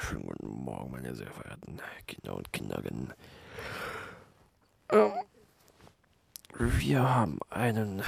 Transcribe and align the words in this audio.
Wunderschönen 0.00 0.26
guten 0.28 0.64
Morgen, 0.64 0.90
meine 0.92 1.14
sehr 1.14 1.30
verehrten 1.30 1.78
Kinder 2.06 2.34
und 2.34 2.50
Kinderinnen. 2.54 3.12
Ähm, 4.88 5.12
wir 6.56 7.14
haben 7.14 7.38
einen 7.50 8.02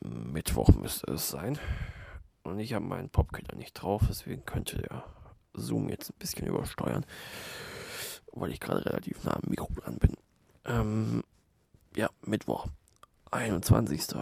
Mittwoch, 0.00 0.68
müsste 0.68 1.10
es 1.12 1.30
sein. 1.30 1.58
Und 2.42 2.60
ich 2.60 2.74
habe 2.74 2.84
meinen 2.84 3.08
Popkiller 3.08 3.56
nicht 3.56 3.72
drauf, 3.72 4.02
deswegen 4.10 4.44
könnte 4.44 4.76
der 4.76 5.04
Zoom 5.54 5.88
jetzt 5.88 6.10
ein 6.10 6.18
bisschen 6.18 6.46
übersteuern, 6.46 7.06
weil 8.32 8.50
ich 8.50 8.60
gerade 8.60 8.84
relativ 8.84 9.24
nah 9.24 9.36
am 9.36 9.48
Mikro 9.48 9.70
dran 9.74 9.96
bin. 9.98 10.14
Ähm, 10.66 11.24
ja, 11.96 12.10
Mittwoch, 12.26 12.66
21. 13.30 14.16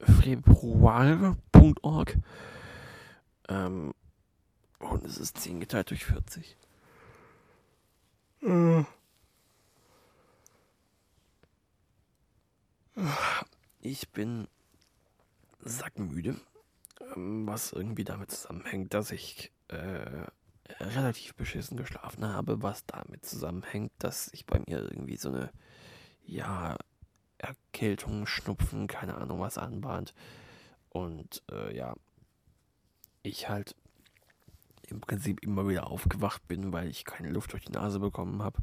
Februar.org. 0.00 1.36
Ähm, 3.48 3.94
und 4.90 5.04
es 5.04 5.18
ist 5.18 5.38
10 5.38 5.60
geteilt 5.60 5.90
durch 5.90 6.04
40. 6.04 6.56
Ich 13.80 14.08
bin 14.10 14.48
sackmüde, 15.60 16.36
ähm, 17.16 17.46
was 17.46 17.72
irgendwie 17.72 18.04
damit 18.04 18.30
zusammenhängt, 18.30 18.94
dass 18.94 19.10
ich 19.10 19.50
äh, 19.68 20.26
relativ 20.80 21.34
beschissen 21.34 21.76
geschlafen 21.76 22.26
habe, 22.26 22.62
was 22.62 22.86
damit 22.86 23.24
zusammenhängt, 23.24 23.92
dass 23.98 24.28
ich 24.32 24.46
bei 24.46 24.58
mir 24.60 24.80
irgendwie 24.80 25.16
so 25.16 25.30
eine, 25.30 25.50
ja, 26.26 26.76
Erkältung, 27.38 28.26
Schnupfen, 28.26 28.86
keine 28.86 29.16
Ahnung 29.16 29.40
was 29.40 29.58
anbahnt. 29.58 30.14
Und 30.90 31.42
äh, 31.50 31.76
ja, 31.76 31.94
ich 33.22 33.48
halt 33.48 33.74
im 34.88 35.00
Prinzip 35.00 35.42
immer 35.42 35.68
wieder 35.68 35.86
aufgewacht 35.90 36.46
bin, 36.48 36.72
weil 36.72 36.88
ich 36.88 37.04
keine 37.04 37.30
Luft 37.30 37.52
durch 37.52 37.64
die 37.64 37.72
Nase 37.72 38.00
bekommen 38.00 38.42
habe. 38.42 38.60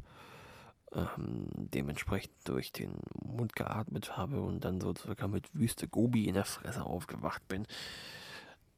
Ähm, 0.92 1.48
dementsprechend 1.54 2.34
durch 2.44 2.70
den 2.70 2.98
Mund 3.24 3.56
geatmet 3.56 4.16
habe 4.16 4.40
und 4.42 4.60
dann 4.64 4.80
so 4.80 4.94
circa 4.94 5.26
mit 5.26 5.54
Wüste 5.54 5.88
Gobi 5.88 6.28
in 6.28 6.34
der 6.34 6.44
Fresse 6.44 6.84
aufgewacht 6.84 7.46
bin. 7.48 7.66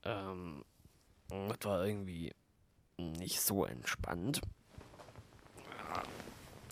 Ähm, 0.05 0.65
das 1.29 1.59
war 1.65 1.85
irgendwie 1.85 2.33
nicht 2.99 3.41
so 3.41 3.65
entspannt. 3.65 4.41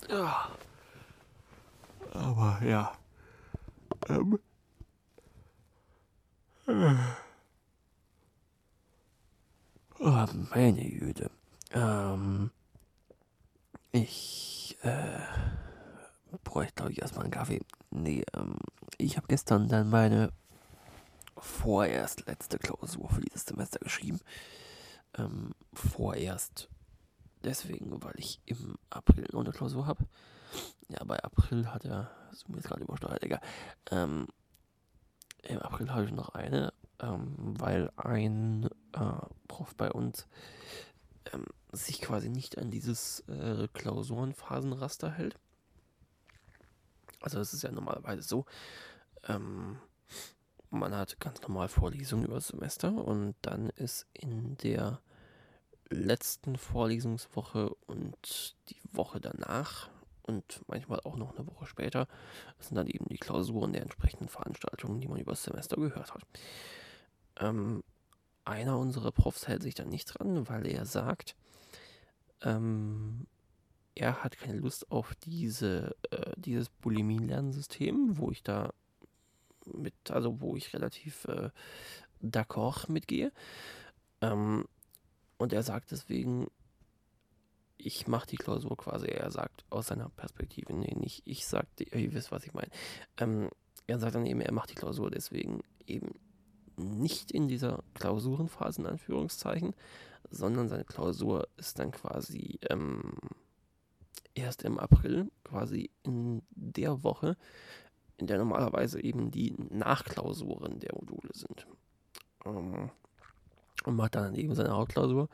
Ja. 0.09 0.51
Aber 2.13 2.61
ja. 2.65 2.93
Ähm. 4.09 4.39
Oh, 10.05 10.27
meine 10.51 10.91
Güte. 10.91 11.31
Ähm. 11.71 12.51
Ich, 13.93 14.77
äh. 14.83 15.21
Bräuchte, 16.43 16.75
glaube 16.75 16.93
ich, 16.93 17.01
erstmal 17.01 17.25
einen 17.25 17.31
Kaffee. 17.31 17.61
Nee, 17.91 18.25
ähm. 18.35 18.57
Ich 18.99 19.17
habe 19.17 19.29
gestern 19.29 19.69
dann 19.69 19.91
meine 19.91 20.33
vorerst 21.37 22.27
letzte 22.27 22.59
Klausur 22.59 23.09
für 23.11 23.21
dieses 23.21 23.45
Semester 23.45 23.79
geschrieben. 23.79 24.19
Ähm, 25.17 25.53
vorerst 25.73 26.69
deswegen, 27.45 28.03
weil 28.03 28.15
ich 28.17 28.41
im 28.47 28.77
April 28.91 29.27
noch 29.33 29.41
eine 29.41 29.53
Klausur 29.53 29.87
habe. 29.87 30.05
Ja, 30.89 31.05
bei 31.05 31.23
April 31.23 31.73
hat 31.73 31.85
er, 31.85 32.11
so 32.33 32.47
mir 32.49 32.57
jetzt 32.57 32.67
gerade 32.67 32.83
übersteuert, 32.83 33.23
egal. 33.23 33.41
Ähm, 33.93 34.27
Im 35.45 35.61
April 35.61 35.91
habe 35.93 36.05
ich 36.07 36.13
noch 36.13 36.31
eine, 36.31 36.73
ähm, 37.03 37.35
weil 37.37 37.91
ein 37.97 38.69
äh, 38.93 39.27
Prof 39.49 39.75
bei 39.77 39.91
uns 39.91 40.27
ähm, 41.33 41.47
sich 41.73 42.01
quasi 42.01 42.29
nicht 42.29 42.59
an 42.59 42.71
dieses 42.71 43.21
äh, 43.29 43.69
Klausurenphasenraster 43.73 45.11
hält. 45.11 45.37
Also 47.21 47.41
es 47.41 47.53
ist 47.53 47.63
ja 47.63 47.71
normalerweise 47.71 48.23
so, 48.23 48.47
ähm, 49.29 49.79
man 50.71 50.95
hat 50.95 51.21
ganz 51.21 51.41
normal 51.43 51.69
Vorlesungen 51.69 52.25
über 52.25 52.37
das 52.37 52.49
Semester 52.49 52.93
und 52.93 53.35
dann 53.43 53.69
ist 53.71 54.07
in 54.13 54.57
der 54.59 55.01
letzten 55.91 56.57
Vorlesungswoche 56.57 57.75
und 57.87 58.57
die 58.71 58.81
Woche 58.93 59.21
danach 59.21 59.91
und 60.23 60.63
manchmal 60.67 61.01
auch 61.01 61.17
noch 61.17 61.37
eine 61.37 61.47
Woche 61.47 61.67
später 61.67 62.09
sind 62.59 62.77
dann 62.77 62.87
eben 62.87 63.07
die 63.07 63.19
Klausuren 63.19 63.73
der 63.73 63.83
entsprechenden 63.83 64.29
Veranstaltungen, 64.29 65.01
die 65.01 65.09
man 65.09 65.21
über 65.21 65.33
das 65.33 65.43
Semester 65.43 65.77
gehört 65.77 66.15
hat. 66.15 66.23
Ähm, 67.39 67.83
einer 68.45 68.79
unserer 68.79 69.13
Profs 69.13 69.47
hält 69.49 69.63
sich 69.63 69.75
da 69.75 69.85
nicht 69.85 70.07
dran, 70.07 70.49
weil 70.49 70.67
er 70.67 70.85
sagt, 70.85 71.37
ähm, 72.43 73.27
er 73.95 74.25
hat 74.25 74.39
keine 74.39 74.59
Lust 74.59 74.91
auf 74.91 75.15
diese, 75.17 75.95
äh, 76.11 76.33
dieses 76.37 76.69
Bulimie-Lernsystem, 76.69 78.19
wo 78.19 78.31
ich 78.31 78.43
da 78.43 78.73
mit, 79.67 79.95
also 80.11 80.41
wo 80.41 80.57
ich 80.57 80.73
relativ 80.73 81.25
äh, 81.27 81.51
d'accord 82.23 82.91
mitgehe. 82.91 83.33
Ähm, 84.21 84.67
und 85.39 85.53
er 85.53 85.63
sagt 85.63 85.91
deswegen, 85.91 86.49
ich 87.77 88.07
mache 88.07 88.29
die 88.29 88.37
Klausur 88.37 88.77
quasi, 88.77 89.07
er 89.07 89.31
sagt 89.31 89.65
aus 89.71 89.89
seiner 89.89 90.09
Perspektive, 90.09 90.73
nee, 90.73 90.95
nicht 90.97 91.23
ich 91.27 91.47
sagte, 91.47 91.85
ihr 91.85 92.13
wisst, 92.13 92.31
was 92.31 92.45
ich 92.45 92.55
meine. 92.55 92.71
Ähm, 93.19 93.51
er 93.87 93.99
sagt 93.99 94.15
dann 94.15 94.27
eben, 94.27 94.41
er 94.41 94.53
macht 94.53 94.71
die 94.71 94.75
Klausur 94.77 95.11
deswegen 95.11 95.63
eben 95.87 96.15
nicht 96.77 97.31
in 97.31 97.49
dieser 97.49 97.83
Klausurenphase, 97.95 98.83
in 98.83 98.87
Anführungszeichen, 98.87 99.75
sondern 100.31 100.69
seine 100.69 100.85
Klausur 100.85 101.49
ist 101.57 101.79
dann 101.79 101.91
quasi 101.91 102.59
ähm, 102.71 103.15
erst 104.35 104.63
im 104.63 104.79
April, 104.79 105.31
quasi 105.45 105.91
in 106.03 106.43
der 106.51 107.03
Woche, 107.03 107.37
in 108.17 108.27
der 108.27 108.39
normalerweise 108.39 109.03
eben 109.03 109.31
die 109.31 109.55
Nachklausuren 109.71 110.81
der 110.81 110.95
Module 110.95 111.31
sind. 111.33 111.67
Ähm, 112.45 112.91
und 113.85 113.97
macht 113.97 114.15
dann 114.15 114.35
eben 114.35 114.55
seine 114.55 114.71
Hauptklausur. 114.71 115.29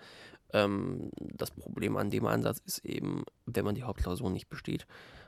Ähm, 0.52 1.10
das 1.18 1.50
Problem 1.50 1.96
an 1.96 2.10
dem 2.10 2.26
Ansatz 2.26 2.60
ist 2.64 2.84
eben, 2.84 3.24
wenn 3.46 3.64
man 3.64 3.74
die 3.74 3.82
Hauptklausur 3.82 4.30
nicht 4.30 4.48
besteht, 4.48 4.86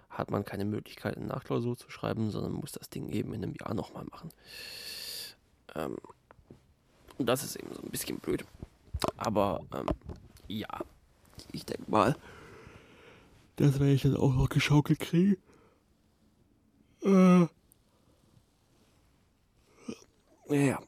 hat 0.08 0.30
man 0.30 0.44
keine 0.44 0.64
Möglichkeit, 0.64 1.16
eine 1.16 1.26
Nachklausur 1.26 1.76
zu 1.76 1.90
schreiben, 1.90 2.30
sondern 2.30 2.52
muss 2.52 2.72
das 2.72 2.90
Ding 2.90 3.08
eben 3.10 3.32
in 3.32 3.44
einem 3.44 3.54
Jahr 3.54 3.74
nochmal 3.74 4.04
machen. 4.04 4.30
Ähm, 5.74 5.96
und 7.18 7.26
das 7.26 7.44
ist 7.44 7.56
eben 7.56 7.74
so 7.74 7.82
ein 7.82 7.90
bisschen 7.90 8.18
blöd. 8.18 8.44
Aber 9.16 9.60
ähm, 9.74 9.88
ja, 10.48 10.68
ich 11.52 11.64
denke 11.64 11.90
mal, 11.90 12.16
das 13.56 13.74
werde 13.78 13.92
ich 13.92 14.02
dann 14.02 14.16
auch 14.16 14.34
noch 14.34 14.48
geschaukelt 14.48 15.00
kriegen. 15.00 15.36
Äh. 17.02 17.46
Ja. 20.48 20.80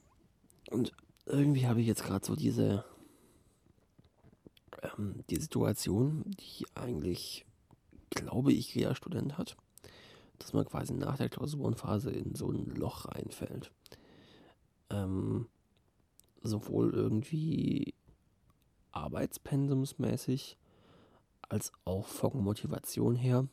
Und 0.71 0.93
irgendwie 1.27 1.67
habe 1.67 1.81
ich 1.81 1.87
jetzt 1.87 2.05
gerade 2.05 2.25
so 2.25 2.35
diese, 2.35 2.85
ähm, 4.83 5.23
die 5.29 5.37
Situation, 5.37 6.25
die 6.41 6.67
eigentlich, 6.75 7.45
glaube 8.11 8.53
ich, 8.53 8.75
jeder 8.75 8.95
Student 8.95 9.37
hat, 9.39 9.57
dass 10.39 10.53
man 10.53 10.65
quasi 10.65 10.95
nach 10.95 11.19
der 11.19 11.29
Klausurenphase 11.29 12.11
in 12.11 12.35
so 12.35 12.51
ein 12.51 12.67
Loch 12.75 13.07
reinfällt. 13.07 13.71
Ähm, 14.93 15.49
sowohl 16.43 16.93
irgendwie 16.93 17.95
arbeitspensumsmäßig 18.93 20.57
als 21.49 21.73
auch 21.85 22.07
von 22.07 22.43
Motivation 22.43 23.17
her. 23.17 23.47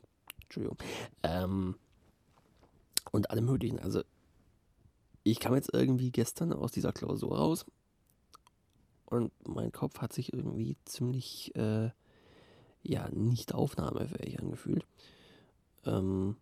Entschuldigung. 0.44 0.78
Ähm, 1.24 1.76
und 3.12 3.32
allem 3.32 3.46
möglichen. 3.46 3.80
Also 3.80 4.02
ich 5.24 5.40
kam 5.40 5.56
jetzt 5.56 5.74
irgendwie 5.74 6.12
gestern 6.12 6.54
aus 6.54 6.72
dieser 6.72 6.92
Klausur 6.92 7.38
raus 7.38 7.66
und 9.06 9.32
mein 9.48 9.72
Kopf 9.72 10.00
hat 10.00 10.14
sich 10.14 10.34
irgendwie 10.34 10.78
ziemlich, 10.86 11.56
äh, 11.56 11.90
ja, 12.84 13.10
nicht 13.10 13.54
aufnahmefähig 13.54 14.40
angefühlt. 14.40 14.86
Ähm, 15.86 16.38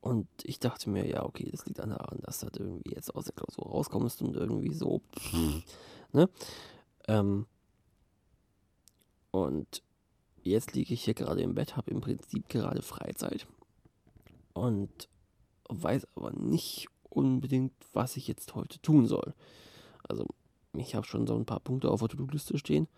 und 0.00 0.28
ich 0.44 0.60
dachte 0.60 0.90
mir, 0.90 1.06
ja, 1.06 1.24
okay, 1.24 1.48
das 1.50 1.66
liegt 1.66 1.78
daran, 1.78 2.20
dass 2.22 2.40
du 2.40 2.46
halt 2.46 2.56
irgendwie 2.56 2.94
jetzt 2.94 3.14
aus 3.14 3.24
der 3.24 3.34
Klausur 3.34 3.66
rauskommst 3.66 4.22
und 4.22 4.36
irgendwie 4.36 4.72
so, 4.72 5.02
ne? 6.12 6.28
Ähm, 7.08 7.46
und 9.30 9.82
jetzt 10.42 10.74
liege 10.74 10.94
ich 10.94 11.04
hier 11.04 11.14
gerade 11.14 11.42
im 11.42 11.54
Bett, 11.54 11.76
habe 11.76 11.90
im 11.90 12.00
Prinzip 12.00 12.48
gerade 12.48 12.82
Freizeit 12.82 13.46
und 14.54 15.08
weiß 15.68 16.06
aber 16.14 16.32
nicht 16.32 16.88
unbedingt, 17.10 17.72
was 17.92 18.16
ich 18.16 18.28
jetzt 18.28 18.54
heute 18.54 18.80
tun 18.80 19.06
soll. 19.06 19.34
Also 20.08 20.26
ich 20.74 20.94
habe 20.94 21.06
schon 21.06 21.26
so 21.26 21.34
ein 21.34 21.44
paar 21.44 21.60
Punkte 21.60 21.90
auf 21.90 22.00
der 22.00 22.08
To-Do-Liste 22.08 22.58
stehen 22.58 22.88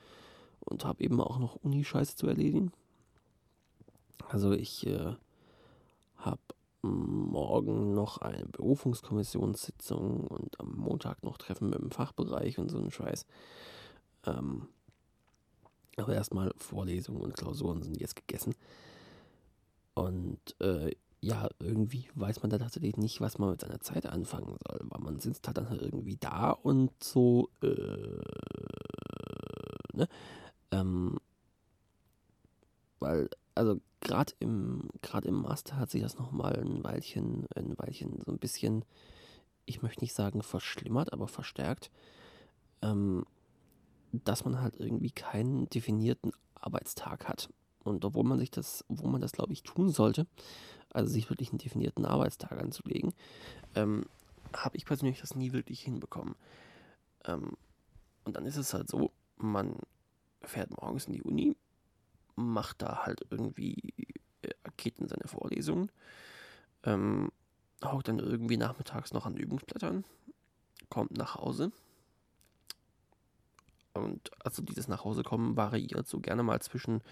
und 0.61 0.85
habe 0.85 1.03
eben 1.03 1.20
auch 1.20 1.38
noch 1.38 1.56
Uni-Scheiße 1.56 2.17
zu 2.17 2.26
erledigen. 2.26 2.73
Also 4.29 4.53
ich 4.53 4.87
äh, 4.87 5.14
habe 6.19 6.41
morgen 6.82 7.94
noch 7.94 8.19
eine 8.19 8.47
Berufungskommissionssitzung 8.47 10.27
und 10.27 10.61
am 10.61 10.73
Montag 10.77 11.23
noch 11.25 11.38
Treffen 11.38 11.71
mit 11.71 11.79
dem 11.81 11.91
Fachbereich 11.91 12.59
und 12.59 12.71
so 12.71 12.79
einen 12.79 12.91
Scheiß. 12.91 13.27
Ähm, 14.27 14.69
Aber 15.97 16.15
erstmal 16.15 16.53
Vorlesungen 16.56 17.21
und 17.21 17.35
Klausuren 17.37 17.82
sind 17.82 18.00
jetzt 18.00 18.17
gegessen. 18.17 18.55
Und 19.94 20.41
äh, 20.61 20.93
ja, 21.21 21.49
irgendwie 21.59 22.09
weiß 22.15 22.43
man 22.43 22.50
da 22.50 22.59
tatsächlich 22.59 22.97
nicht, 22.97 23.21
was 23.21 23.38
man 23.38 23.50
mit 23.50 23.61
seiner 23.61 23.81
Zeit 23.81 24.06
anfangen 24.06 24.56
soll, 24.67 24.81
weil 24.85 25.00
man 25.03 25.19
sitzt 25.21 25.47
halt 25.47 25.59
dann 25.59 25.69
halt 25.69 25.82
irgendwie 25.82 26.17
da 26.17 26.50
und 26.53 26.91
so, 27.03 27.50
äh, 27.62 28.23
ne? 29.94 30.09
Ähm, 30.73 31.19
weil, 32.99 33.29
also 33.55 33.81
gerade 34.00 34.32
im, 34.41 34.88
im 35.25 35.35
Master 35.35 35.76
hat 35.76 35.91
sich 35.91 36.02
das 36.02 36.19
nochmal 36.19 36.58
ein 36.58 36.82
Weilchen, 36.82 37.47
ein 37.55 37.76
Weilchen 37.79 38.20
so 38.25 38.32
ein 38.32 38.38
bisschen, 38.38 38.85
ich 39.67 39.82
möchte 39.82 40.02
nicht 40.02 40.14
sagen 40.14 40.43
verschlimmert, 40.43 41.12
aber 41.12 41.29
verstärkt, 41.29 41.91
ähm, 42.82 43.26
dass 44.12 44.44
man 44.44 44.61
halt 44.61 44.76
irgendwie 44.76 45.11
keinen 45.11 45.69
definierten 45.69 46.32
Arbeitstag 46.55 47.29
hat. 47.29 47.50
Und 47.85 48.05
obwohl 48.05 48.25
man 48.25 48.38
sich 48.38 48.50
das, 48.50 48.85
obwohl 48.88 49.11
man 49.11 49.20
das, 49.20 49.32
glaube 49.32 49.53
ich, 49.53 49.62
tun 49.62 49.91
sollte, 49.91 50.26
also 50.91 51.11
sich 51.11 51.31
wirklich 51.31 51.50
einen 51.50 51.58
definierten 51.58 52.05
Arbeitstag 52.05 52.53
anzulegen, 52.53 53.14
ähm, 53.75 54.05
habe 54.53 54.76
ich 54.76 54.85
persönlich 54.85 55.20
das 55.20 55.35
nie 55.35 55.53
wirklich 55.53 55.81
hinbekommen. 55.81 56.35
Ähm, 57.25 57.56
und 58.25 58.37
dann 58.37 58.46
ist 58.46 58.56
es 58.56 58.75
halt 58.75 58.88
so, 58.88 59.12
man 59.37 59.76
fährt 60.43 60.70
morgens 60.81 61.06
in 61.06 61.12
die 61.12 61.23
Uni, 61.23 61.56
macht 62.37 62.82
da 62.82 63.05
halt 63.05 63.23
irgendwie, 63.31 63.94
äh, 64.43 64.91
in 64.99 65.09
seine 65.09 65.27
Vorlesungen, 65.27 65.91
ähm, 66.85 67.31
hockt 67.85 68.09
dann 68.09 68.19
irgendwie 68.19 68.56
nachmittags 68.56 69.12
noch 69.12 69.27
an 69.27 69.37
Übungsblättern, 69.37 70.05
kommt 70.88 71.17
nach 71.17 71.37
Hause. 71.37 71.73
Und 73.93 74.31
also 74.44 74.62
dieses 74.62 74.88
nach 74.88 75.05
Hause 75.05 75.23
kommen 75.23 75.56
variiert 75.56 76.06
so 76.06 76.21
gerne 76.21 76.43
mal 76.43 76.61
zwischen 76.61 77.03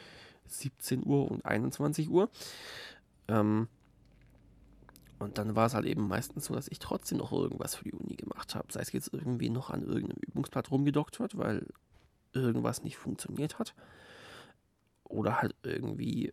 17 0.47 1.05
Uhr 1.05 1.31
und 1.31 1.45
21 1.45 2.09
Uhr. 2.09 2.31
Ähm, 3.29 3.69
und 5.19 5.39
dann 5.39 5.57
war 5.57 5.67
es 5.67 5.75
halt 5.75 5.85
eben 5.85 6.07
meistens 6.07 6.45
so, 6.45 6.55
dass 6.55 6.69
ich 6.69 6.79
trotzdem 6.79 7.19
noch 7.19 7.33
irgendwas 7.33 7.75
für 7.75 7.85
die 7.85 7.93
Uni 7.93 8.15
gemacht 8.15 8.55
habe. 8.55 8.73
Sei 8.73 8.81
es 8.81 8.93
jetzt 8.93 9.13
irgendwie 9.13 9.51
noch 9.51 9.71
an 9.71 9.83
irgendeinem 9.83 10.21
Übungsblatt 10.21 10.71
rumgedockt 10.71 11.19
wird, 11.19 11.37
weil 11.37 11.67
irgendwas 12.33 12.85
nicht 12.85 12.97
funktioniert 12.97 13.59
hat. 13.59 13.75
Oder 15.09 15.41
halt 15.41 15.55
irgendwie 15.63 16.33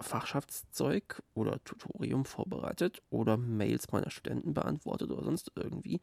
Fachschaftszeug 0.00 1.22
oder 1.34 1.62
Tutorium 1.64 2.24
vorbereitet 2.24 3.02
oder 3.10 3.36
Mails 3.36 3.90
meiner 3.92 4.10
Studenten 4.10 4.54
beantwortet 4.54 5.10
oder 5.10 5.24
sonst 5.24 5.52
irgendwie. 5.54 6.00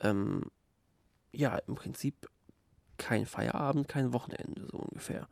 Ähm, 0.00 0.50
ja, 1.32 1.56
im 1.66 1.74
Prinzip 1.74 2.28
kein 2.96 3.26
Feierabend, 3.26 3.88
kein 3.88 4.12
Wochenende, 4.12 4.66
so 4.70 4.78
ungefähr. 4.78 5.28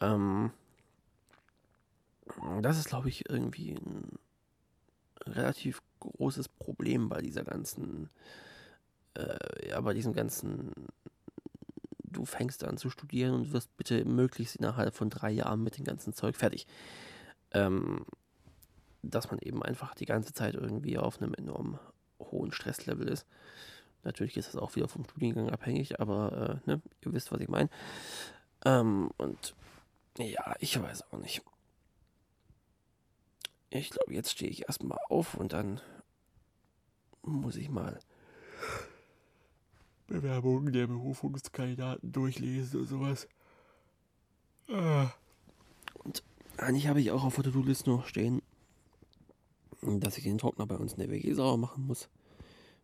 Ähm, 0.00 0.52
das 2.62 2.78
ist, 2.78 2.88
glaube 2.88 3.08
ich, 3.08 3.28
irgendwie 3.28 3.74
ein 3.74 4.18
relativ 5.26 5.82
großes 6.00 6.48
Problem 6.48 7.08
bei 7.08 7.20
dieser 7.20 7.44
ganzen, 7.44 8.10
äh, 9.14 9.68
ja, 9.68 9.80
bei 9.80 9.94
diesem 9.94 10.12
ganzen, 10.12 10.72
du 12.12 12.24
fängst 12.24 12.64
an 12.64 12.76
zu 12.76 12.90
studieren 12.90 13.34
und 13.34 13.52
wirst 13.52 13.76
bitte 13.76 14.04
möglichst 14.04 14.56
innerhalb 14.56 14.94
von 14.94 15.10
drei 15.10 15.30
Jahren 15.30 15.62
mit 15.62 15.78
dem 15.78 15.84
ganzen 15.84 16.12
Zeug 16.12 16.36
fertig. 16.36 16.66
Ähm, 17.52 18.04
dass 19.02 19.30
man 19.30 19.40
eben 19.40 19.62
einfach 19.62 19.94
die 19.94 20.06
ganze 20.06 20.32
Zeit 20.32 20.54
irgendwie 20.54 20.96
auf 20.96 21.20
einem 21.20 21.34
enorm 21.34 21.78
hohen 22.20 22.52
Stresslevel 22.52 23.08
ist. 23.08 23.26
Natürlich 24.04 24.36
ist 24.36 24.48
das 24.48 24.56
auch 24.56 24.74
wieder 24.76 24.88
vom 24.88 25.04
Studiengang 25.04 25.50
abhängig, 25.50 26.00
aber 26.00 26.60
äh, 26.66 26.70
ne, 26.70 26.82
ihr 27.04 27.12
wisst, 27.12 27.32
was 27.32 27.40
ich 27.40 27.48
meine. 27.48 27.68
Ähm, 28.64 29.10
und 29.16 29.54
ja, 30.18 30.54
ich 30.60 30.80
weiß 30.80 31.12
auch 31.12 31.18
nicht. 31.18 31.42
Ich 33.70 33.90
glaube, 33.90 34.12
jetzt 34.12 34.30
stehe 34.30 34.50
ich 34.50 34.68
erstmal 34.68 34.98
auf 35.08 35.34
und 35.34 35.52
dann 35.52 35.80
muss 37.22 37.56
ich 37.56 37.70
mal 37.70 37.98
Bewerbungen 40.12 40.72
der 40.72 40.86
Berufungskandidaten 40.86 42.12
durchlesen 42.12 42.80
und 42.80 42.86
sowas. 42.86 43.28
Ah. 44.68 45.10
Und 46.04 46.22
eigentlich 46.58 46.86
habe 46.88 47.00
ich 47.00 47.10
auch 47.10 47.24
auf 47.24 47.34
der 47.34 47.44
To-Do-List 47.44 47.86
noch 47.86 48.06
stehen, 48.06 48.42
dass 49.80 50.18
ich 50.18 50.24
den 50.24 50.38
Trockner 50.38 50.66
bei 50.66 50.76
uns 50.76 50.92
in 50.92 51.00
der 51.00 51.10
WG 51.10 51.32
sauer 51.32 51.56
machen 51.56 51.86
muss. 51.86 52.08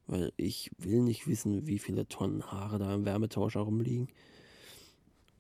Weil 0.07 0.33
ich 0.37 0.71
will 0.79 1.03
nicht 1.03 1.27
wissen, 1.27 1.67
wie 1.67 1.79
viele 1.79 2.09
Tonnen 2.09 2.51
Haare 2.51 2.79
da 2.79 2.95
im 2.95 3.05
Wärmetauscher 3.05 3.61
rumliegen. 3.61 4.09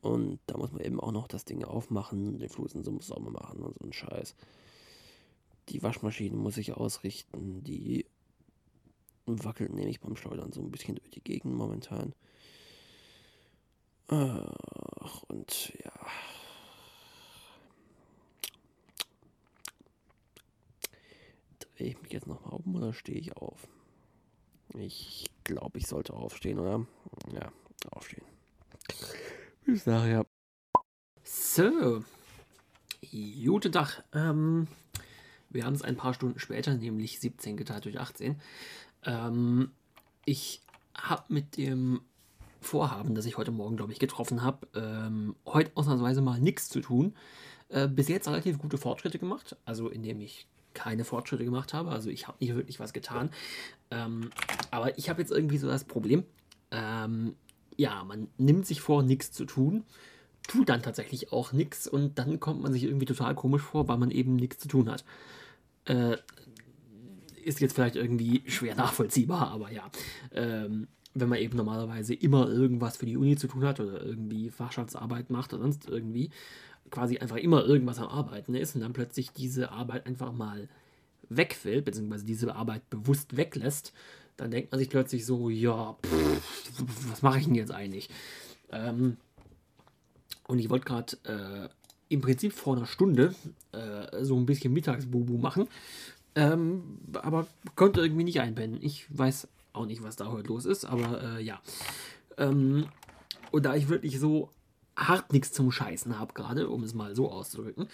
Und 0.02 0.40
da 0.46 0.58
muss 0.58 0.70
man 0.70 0.82
eben 0.82 1.00
auch 1.00 1.12
noch 1.12 1.26
das 1.26 1.46
Ding 1.46 1.64
aufmachen, 1.64 2.38
den 2.38 2.49
Flusen 2.50 2.85
so 2.85 3.00
sauber 3.00 3.31
machen 3.31 3.62
und 3.62 3.79
so 3.79 3.85
ein 3.85 3.93
Scheiß. 3.93 4.37
Die 5.70 5.82
Waschmaschine 5.82 6.37
muss 6.37 6.58
ich 6.58 6.75
ausrichten, 6.75 7.64
die 7.64 8.06
wackelt 9.29 9.73
nämlich 9.73 10.01
beim 10.01 10.17
Schleudern 10.17 10.53
so 10.53 10.61
ein 10.61 10.71
bisschen 10.71 10.97
durch 10.97 11.11
die 11.11 11.23
Gegend 11.23 11.55
momentan. 11.55 12.15
Ach, 14.09 15.23
und 15.29 15.73
ja. 15.85 15.93
Drehe 21.77 21.89
ich 21.89 22.03
mich 22.03 22.13
jetzt 22.13 22.27
nochmal 22.27 22.61
um 22.65 22.75
oder 22.77 22.93
stehe 22.93 23.19
ich 23.19 23.37
auf? 23.37 23.69
Ich 24.75 25.27
glaube, 25.45 25.79
ich 25.79 25.87
sollte 25.87 26.15
aufstehen, 26.15 26.59
oder? 26.59 26.87
Ja, 27.33 27.53
aufstehen. 27.91 28.25
Bis 29.65 29.87
nachher. 29.87 30.27
So. 31.23 32.03
Guten 33.11 33.73
Tag. 33.73 34.05
Ähm, 34.13 34.67
wir 35.51 35.65
haben 35.65 35.75
es 35.75 35.83
ein 35.83 35.97
paar 35.97 36.15
Stunden 36.15 36.39
später, 36.39 36.75
nämlich 36.75 37.21
17 37.21 37.57
geteilt 37.57 37.85
durch 37.85 37.99
18. 37.99 38.41
Ähm, 39.05 39.71
ich 40.25 40.61
habe 40.95 41.25
mit 41.29 41.56
dem 41.56 42.00
Vorhaben, 42.61 43.14
das 43.14 43.26
ich 43.26 43.37
heute 43.37 43.50
Morgen, 43.50 43.76
glaube 43.76 43.93
ich, 43.93 43.99
getroffen 43.99 44.43
habe, 44.43 44.67
ähm, 44.75 45.37
heute 45.47 45.71
ausnahmsweise 45.75 46.21
mal 46.21 46.40
nichts 46.40 46.69
zu 46.69 46.81
tun. 46.81 47.14
Äh, 47.69 47.88
bis 47.88 48.09
jetzt 48.09 48.26
relativ 48.28 48.59
gute 48.59 48.78
Fortschritte 48.78 49.19
gemacht, 49.19 49.57
also 49.64 49.88
indem 49.88 50.21
ich 50.21 50.47
keine 50.75 51.05
Fortschritte 51.05 51.45
gemacht 51.45 51.75
habe. 51.75 51.90
Also 51.90 52.11
ich 52.11 52.28
habe 52.28 52.38
nicht 52.40 52.55
wirklich 52.55 52.81
was 52.81 52.93
getan. 52.93 53.31
Ähm, 53.90 54.31
aber 54.71 54.97
ich 54.99 55.09
habe 55.09 55.21
jetzt 55.21 55.31
irgendwie 55.31 55.59
so 55.59 55.69
das 55.69 55.85
Problem, 55.85 56.25
ähm, 56.71 57.35
ja, 57.76 58.05
man 58.05 58.28
nimmt 58.38 58.67
sich 58.67 58.81
vor, 58.81 59.02
nichts 59.02 59.33
zu 59.33 59.45
tun, 59.45 59.85
tut 60.47 60.69
dann 60.69 60.83
tatsächlich 60.83 61.33
auch 61.33 61.52
nichts 61.52 61.87
und 61.87 62.19
dann 62.19 62.40
kommt 62.40 62.62
man 62.62 62.73
sich 62.73 62.85
irgendwie 62.85 63.07
total 63.07 63.35
komisch 63.35 63.62
vor, 63.62 63.87
weil 63.88 63.99
man 63.99 64.11
eben 64.11 64.37
nichts 64.37 64.59
zu 64.59 64.69
tun 64.69 64.90
hat. 64.90 65.05
Äh, 65.85 66.17
ist 67.49 67.61
jetzt 67.61 67.75
vielleicht 67.75 67.97
irgendwie 67.97 68.43
schwer 68.47 68.75
nachvollziehbar, 68.76 69.50
aber 69.50 69.71
ja. 69.73 69.90
Ähm, 70.33 70.88
wenn 71.14 71.28
man 71.28 71.38
eben 71.38 71.57
normalerweise 71.57 72.14
immer 72.14 72.49
irgendwas 72.49 72.99
für 72.99 73.07
die 73.07 73.17
Uni 73.17 73.37
zu 73.37 73.49
tun 73.49 73.64
hat 73.64 73.81
oder 73.81 74.05
irgendwie 74.05 74.50
Fachschaftsarbeit 74.50 75.31
macht 75.31 75.52
oder 75.52 75.62
sonst 75.62 75.88
irgendwie, 75.88 76.31
quasi 76.90 77.19
einfach 77.19 77.37
immer 77.37 77.64
irgendwas 77.64 77.99
am 77.99 78.09
Arbeiten 78.09 78.55
ist 78.55 78.75
und 78.75 78.83
dann 78.83 78.93
plötzlich 78.93 79.33
diese 79.33 79.73
Arbeit 79.73 80.07
einfach 80.07 80.33
mal 80.33 80.69
wegfällt, 81.28 81.85
beziehungsweise 81.85 82.25
diese 82.25 82.55
Arbeit 82.55 82.88
bewusst 82.90 83.37
weglässt, 83.37 83.93
dann 84.37 84.50
denkt 84.50 84.71
man 84.71 84.78
sich 84.78 84.88
plötzlich 84.88 85.26
so, 85.26 85.50
ja, 85.50 85.97
pff, 86.07 86.85
was 87.11 87.23
mache 87.23 87.38
ich 87.38 87.47
denn 87.47 87.55
jetzt 87.55 87.73
eigentlich? 87.73 88.09
Ähm, 88.71 89.17
und 90.47 90.59
ich 90.59 90.71
wollte 90.71 90.87
gerade 90.87 91.17
äh, 91.25 91.69
im 92.09 92.21
Prinzip 92.21 92.52
vor 92.52 92.76
einer 92.76 92.87
Stunde 92.87 93.35
äh, 93.73 94.25
so 94.25 94.37
ein 94.37 94.47
bisschen 94.47 94.73
Mittagsbubu 94.73 95.37
machen, 95.38 95.69
ähm, 96.35 96.99
aber 97.14 97.47
konnte 97.75 98.00
irgendwie 98.00 98.25
nicht 98.25 98.40
einpennen. 98.40 98.78
Ich 98.80 99.06
weiß 99.16 99.49
auch 99.73 99.87
nicht, 99.87 100.02
was 100.02 100.16
da 100.16 100.30
heute 100.30 100.49
los 100.49 100.64
ist, 100.64 100.85
aber 100.85 101.23
äh, 101.23 101.42
ja. 101.42 101.61
Ähm, 102.37 102.87
und 103.50 103.64
da 103.64 103.75
ich 103.75 103.88
wirklich 103.88 104.18
so 104.18 104.50
hart 104.97 105.32
nichts 105.32 105.52
zum 105.52 105.70
Scheißen 105.70 106.18
habe 106.18 106.35
gerade, 106.35 106.68
um 106.68 106.82
es 106.82 106.94
mal 106.94 107.14
so 107.14 107.30
auszudrücken, 107.30 107.88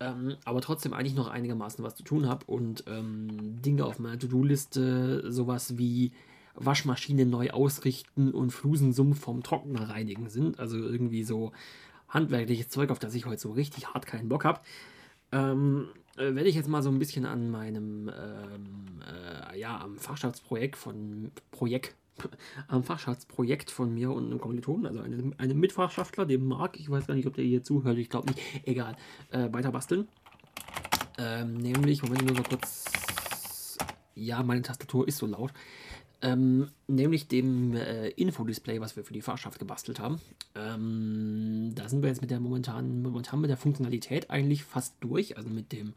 ähm, 0.00 0.36
aber 0.44 0.60
trotzdem 0.60 0.92
eigentlich 0.92 1.14
noch 1.14 1.28
einigermaßen 1.28 1.84
was 1.84 1.96
zu 1.96 2.02
tun 2.02 2.28
habe 2.28 2.46
und 2.46 2.84
ähm, 2.86 3.60
Dinge 3.62 3.84
auf 3.84 3.98
meiner 3.98 4.18
To-Do-Liste, 4.18 5.32
sowas 5.32 5.78
wie 5.78 6.12
Waschmaschine 6.54 7.26
neu 7.26 7.50
ausrichten 7.50 8.30
und 8.32 8.50
Flusensumpf 8.50 9.20
vom 9.20 9.42
Trockner 9.42 9.88
reinigen 9.88 10.28
sind. 10.28 10.58
Also 10.58 10.78
irgendwie 10.78 11.24
so 11.24 11.52
handwerkliches 12.08 12.68
Zeug, 12.68 12.90
auf 12.90 12.98
das 12.98 13.14
ich 13.14 13.26
heute 13.26 13.40
so 13.40 13.52
richtig 13.52 13.88
hart 13.88 14.06
keinen 14.06 14.28
Bock 14.28 14.44
habe. 14.44 14.60
Ähm, 15.32 15.88
äh, 16.16 16.34
werde 16.34 16.48
ich 16.48 16.54
jetzt 16.54 16.68
mal 16.68 16.82
so 16.82 16.90
ein 16.90 16.98
bisschen 16.98 17.26
an 17.26 17.50
meinem, 17.50 18.08
ähm, 18.08 19.00
äh, 19.52 19.58
ja, 19.58 19.78
am 19.80 19.98
Fachschaftsprojekt 19.98 20.76
von 20.76 21.30
Projekt 21.50 21.94
am 22.68 22.82
Fachschaftsprojekt 22.82 23.70
von 23.70 23.92
mir 23.92 24.10
und 24.10 24.26
einem 24.26 24.40
Kommilitonen, 24.40 24.86
also 24.86 25.00
einem, 25.00 25.34
einem 25.38 25.58
Mitfachschaftler, 25.58 26.26
dem 26.26 26.46
Marc, 26.46 26.78
ich 26.78 26.90
weiß 26.90 27.06
gar 27.06 27.14
nicht, 27.14 27.26
ob 27.26 27.34
der 27.34 27.44
hier 27.44 27.62
zuhört, 27.62 27.98
ich 27.98 28.08
glaube 28.08 28.28
nicht, 28.28 28.40
egal, 28.64 28.96
äh, 29.30 29.52
weiter 29.52 29.72
basteln. 29.72 30.08
Ähm, 31.18 31.54
nämlich, 31.54 32.02
Moment, 32.02 32.26
nur 32.26 32.36
so 32.36 32.42
kurz, 32.42 33.78
ja, 34.14 34.42
meine 34.42 34.62
Tastatur 34.62 35.08
ist 35.08 35.18
so 35.18 35.26
laut. 35.26 35.52
Ähm, 36.22 36.70
nämlich 36.86 37.28
dem 37.28 37.74
äh, 37.74 38.08
Infodisplay, 38.08 38.80
was 38.80 38.96
wir 38.96 39.04
für 39.04 39.12
die 39.12 39.20
Fahrschaft 39.20 39.58
gebastelt 39.58 40.00
haben. 40.00 40.20
Ähm, 40.54 41.72
da 41.74 41.88
sind 41.88 42.02
wir 42.02 42.08
jetzt 42.08 42.22
mit 42.22 42.30
der 42.30 42.40
momentan, 42.40 43.02
momentan 43.02 43.40
mit 43.40 43.50
der 43.50 43.58
Funktionalität 43.58 44.30
eigentlich 44.30 44.64
fast 44.64 44.94
durch, 45.00 45.36
also 45.36 45.50
mit 45.50 45.72
dem 45.72 45.92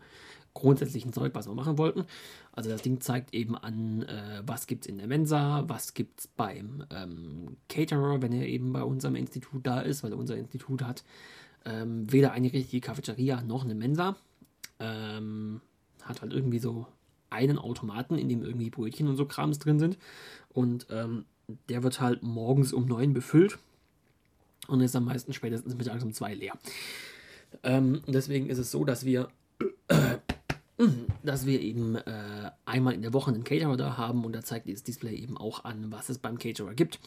grundsätzlichen 0.54 1.14
Zeug, 1.14 1.34
was 1.36 1.48
wir 1.48 1.54
machen 1.54 1.78
wollten. 1.78 2.06
Also 2.52 2.70
das 2.70 2.82
Ding 2.82 3.00
zeigt 3.00 3.34
eben 3.34 3.56
an, 3.56 4.04
äh, 4.04 4.42
was 4.46 4.68
gibt 4.68 4.86
es 4.86 4.90
in 4.90 4.98
der 4.98 5.08
Mensa, 5.08 5.64
was 5.68 5.94
gibt 5.94 6.20
es 6.20 6.28
beim 6.28 6.84
ähm, 6.90 7.58
Caterer, 7.70 8.22
wenn 8.22 8.34
er 8.34 8.48
eben 8.48 8.74
bei 8.74 8.84
unserem 8.84 9.16
Institut 9.16 9.66
da 9.66 9.80
ist, 9.80 10.04
weil 10.04 10.14
unser 10.14 10.36
Institut 10.36 10.82
hat 10.82 11.04
ähm, 11.66 12.12
weder 12.12 12.32
eine 12.32 12.52
richtige 12.52 12.86
Cafeteria 12.86 13.42
noch 13.42 13.64
eine 13.64 13.76
Mensa. 13.76 14.16
Ähm, 14.80 15.62
hat 16.04 16.22
halt 16.22 16.34
irgendwie 16.34 16.60
so 16.60 16.88
einen 17.30 17.58
Automaten, 17.58 18.18
in 18.18 18.30
dem 18.30 18.44
irgendwie 18.44 18.70
Brötchen 18.70 19.08
und 19.08 19.16
so 19.16 19.26
Krams 19.26 19.60
drin 19.60 19.80
sind. 19.80 19.98
Und 20.54 20.88
ähm, 20.90 21.26
der 21.68 21.84
wird 21.84 22.00
halt 22.00 22.24
morgens 22.24 22.74
um 22.74 22.86
neun 22.86 23.14
befüllt 23.14 23.58
und 24.68 24.82
ist 24.82 24.96
am 24.96 25.06
meisten 25.06 25.34
spätestens 25.34 25.76
mittags 25.76 26.04
um 26.04 26.14
zwei 26.14 26.34
leer. 26.34 26.54
Ähm, 27.64 28.02
deswegen 28.08 28.48
ist 28.48 28.60
es 28.60 28.72
so, 28.72 28.86
dass 28.86 29.06
wir, 29.06 29.30
äh, 29.88 30.18
dass 31.24 31.46
wir 31.46 31.60
eben 31.62 31.96
äh, 31.96 32.52
einmal 32.66 32.94
in 32.94 33.02
der 33.02 33.14
Woche 33.14 33.32
einen 33.32 33.44
Caterer 33.44 33.78
da 33.78 33.98
haben 33.98 34.24
und 34.26 34.34
da 34.34 34.44
zeigt 34.44 34.68
dieses 34.68 34.84
Display 34.84 35.16
eben 35.16 35.38
auch 35.38 35.66
an, 35.66 35.92
was 35.92 36.10
es 36.10 36.20
beim 36.20 36.38
Caterer 36.38 36.74
gibt. 36.74 37.00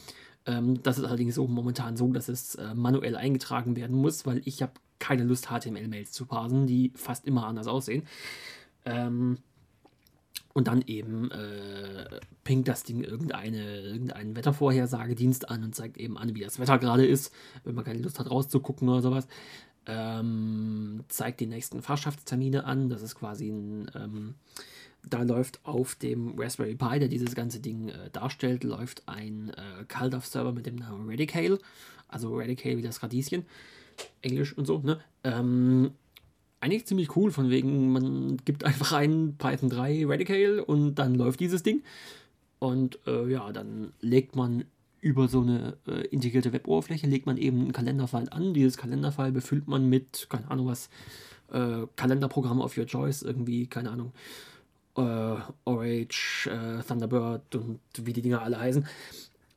Ähm, 0.44 0.82
das 0.82 0.98
ist 0.98 1.04
allerdings 1.04 1.36
so 1.36 1.46
momentan 1.46 1.96
so, 1.96 2.12
dass 2.12 2.28
es 2.28 2.56
äh, 2.56 2.74
manuell 2.74 3.16
eingetragen 3.16 3.76
werden 3.76 3.96
muss, 3.96 4.26
weil 4.26 4.42
ich 4.44 4.62
habe 4.62 4.72
keine 4.98 5.24
Lust, 5.24 5.48
HTML-Mails 5.48 6.12
zu 6.12 6.26
parsen, 6.26 6.66
die 6.66 6.92
fast 6.94 7.26
immer 7.26 7.46
anders 7.46 7.66
aussehen. 7.66 8.04
Ähm, 8.84 9.38
und 10.52 10.68
dann 10.68 10.82
eben 10.86 11.30
äh, 11.30 12.20
pinkt 12.44 12.68
das 12.68 12.84
Ding 12.84 13.02
irgendeine, 13.02 13.80
irgendeinen 13.80 14.36
Wettervorhersagedienst 14.36 15.48
an 15.48 15.64
und 15.64 15.74
zeigt 15.74 15.96
eben 15.96 16.18
an, 16.18 16.34
wie 16.34 16.40
das 16.40 16.58
Wetter 16.58 16.78
gerade 16.78 17.06
ist, 17.06 17.32
wenn 17.64 17.74
man 17.74 17.84
keine 17.84 18.00
Lust 18.00 18.18
hat 18.18 18.30
rauszugucken 18.30 18.88
oder 18.88 19.02
sowas. 19.02 19.26
Ähm, 19.86 21.04
zeigt 21.08 21.40
die 21.40 21.46
nächsten 21.46 21.82
Fahrschaftstermine 21.82 22.64
an. 22.64 22.88
Das 22.88 23.02
ist 23.02 23.14
quasi 23.14 23.48
ein, 23.48 23.90
ähm, 23.94 24.34
da 25.08 25.22
läuft 25.22 25.60
auf 25.64 25.94
dem 25.96 26.38
Raspberry 26.38 26.76
Pi, 26.76 26.98
der 26.98 27.08
dieses 27.08 27.34
ganze 27.34 27.60
Ding 27.60 27.88
äh, 27.88 28.10
darstellt, 28.12 28.62
läuft 28.62 29.08
ein 29.08 29.50
äh, 29.50 29.84
CalDAV-Server 29.88 30.52
mit 30.52 30.66
dem 30.66 30.76
Namen 30.76 31.08
Radicale. 31.10 31.58
Also 32.08 32.36
Radicale 32.36 32.76
wie 32.76 32.82
das 32.82 33.02
Radieschen. 33.02 33.44
Englisch 34.20 34.56
und 34.56 34.66
so, 34.66 34.78
ne? 34.78 35.00
Ähm, 35.24 35.92
eigentlich 36.62 36.86
ziemlich 36.86 37.16
cool, 37.16 37.32
von 37.32 37.50
wegen, 37.50 37.92
man 37.92 38.36
gibt 38.44 38.64
einfach 38.64 38.92
ein 38.92 39.34
Python 39.36 39.68
3 39.68 40.06
Radicale 40.06 40.64
und 40.64 40.94
dann 40.94 41.14
läuft 41.16 41.40
dieses 41.40 41.62
Ding. 41.62 41.82
Und 42.60 42.98
äh, 43.06 43.28
ja, 43.28 43.52
dann 43.52 43.92
legt 44.00 44.36
man 44.36 44.64
über 45.00 45.26
so 45.26 45.40
eine 45.40 45.76
äh, 45.88 46.06
integrierte 46.06 46.52
Web-Oberfläche, 46.52 47.08
legt 47.08 47.26
man 47.26 47.36
eben 47.36 47.62
einen 47.62 47.72
Kalenderfile 47.72 48.30
an. 48.30 48.54
Dieses 48.54 48.76
Kalenderfile 48.76 49.32
befüllt 49.32 49.66
man 49.66 49.88
mit, 49.88 50.28
keine 50.30 50.48
Ahnung 50.48 50.68
was, 50.68 50.88
äh, 51.52 51.86
Kalenderprogramm 51.96 52.60
of 52.60 52.78
your 52.78 52.86
choice, 52.86 53.22
irgendwie, 53.22 53.66
keine 53.66 53.90
Ahnung, 53.90 54.12
äh, 54.96 55.36
Orange, 55.64 56.46
äh, 56.46 56.82
Thunderbird 56.84 57.56
und 57.56 57.80
wie 57.96 58.12
die 58.12 58.22
Dinger 58.22 58.42
alle 58.42 58.60
heißen. 58.60 58.86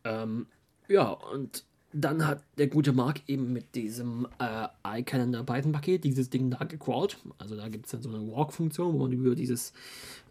Ähm, 0.04 0.48
ja, 0.88 1.10
und 1.10 1.64
dann 1.98 2.28
hat 2.28 2.44
der 2.58 2.68
gute 2.68 2.92
Mark 2.92 3.22
eben 3.28 3.54
mit 3.54 3.74
diesem 3.74 4.28
äh, 4.38 4.68
iCalendar 5.00 5.46
Python-Paket 5.46 6.04
dieses 6.04 6.30
Ding 6.30 6.52
da 6.52 6.58
gecrawlt. 6.66 7.18
Also 7.38 7.56
da 7.56 7.70
gibt 7.70 7.86
es 7.86 7.92
dann 7.94 8.02
so 8.02 8.10
eine 8.10 8.20
Walk-Funktion, 8.20 8.94
wo 8.94 9.00
man 9.00 9.14
über 9.14 9.34
dieses 9.34 9.72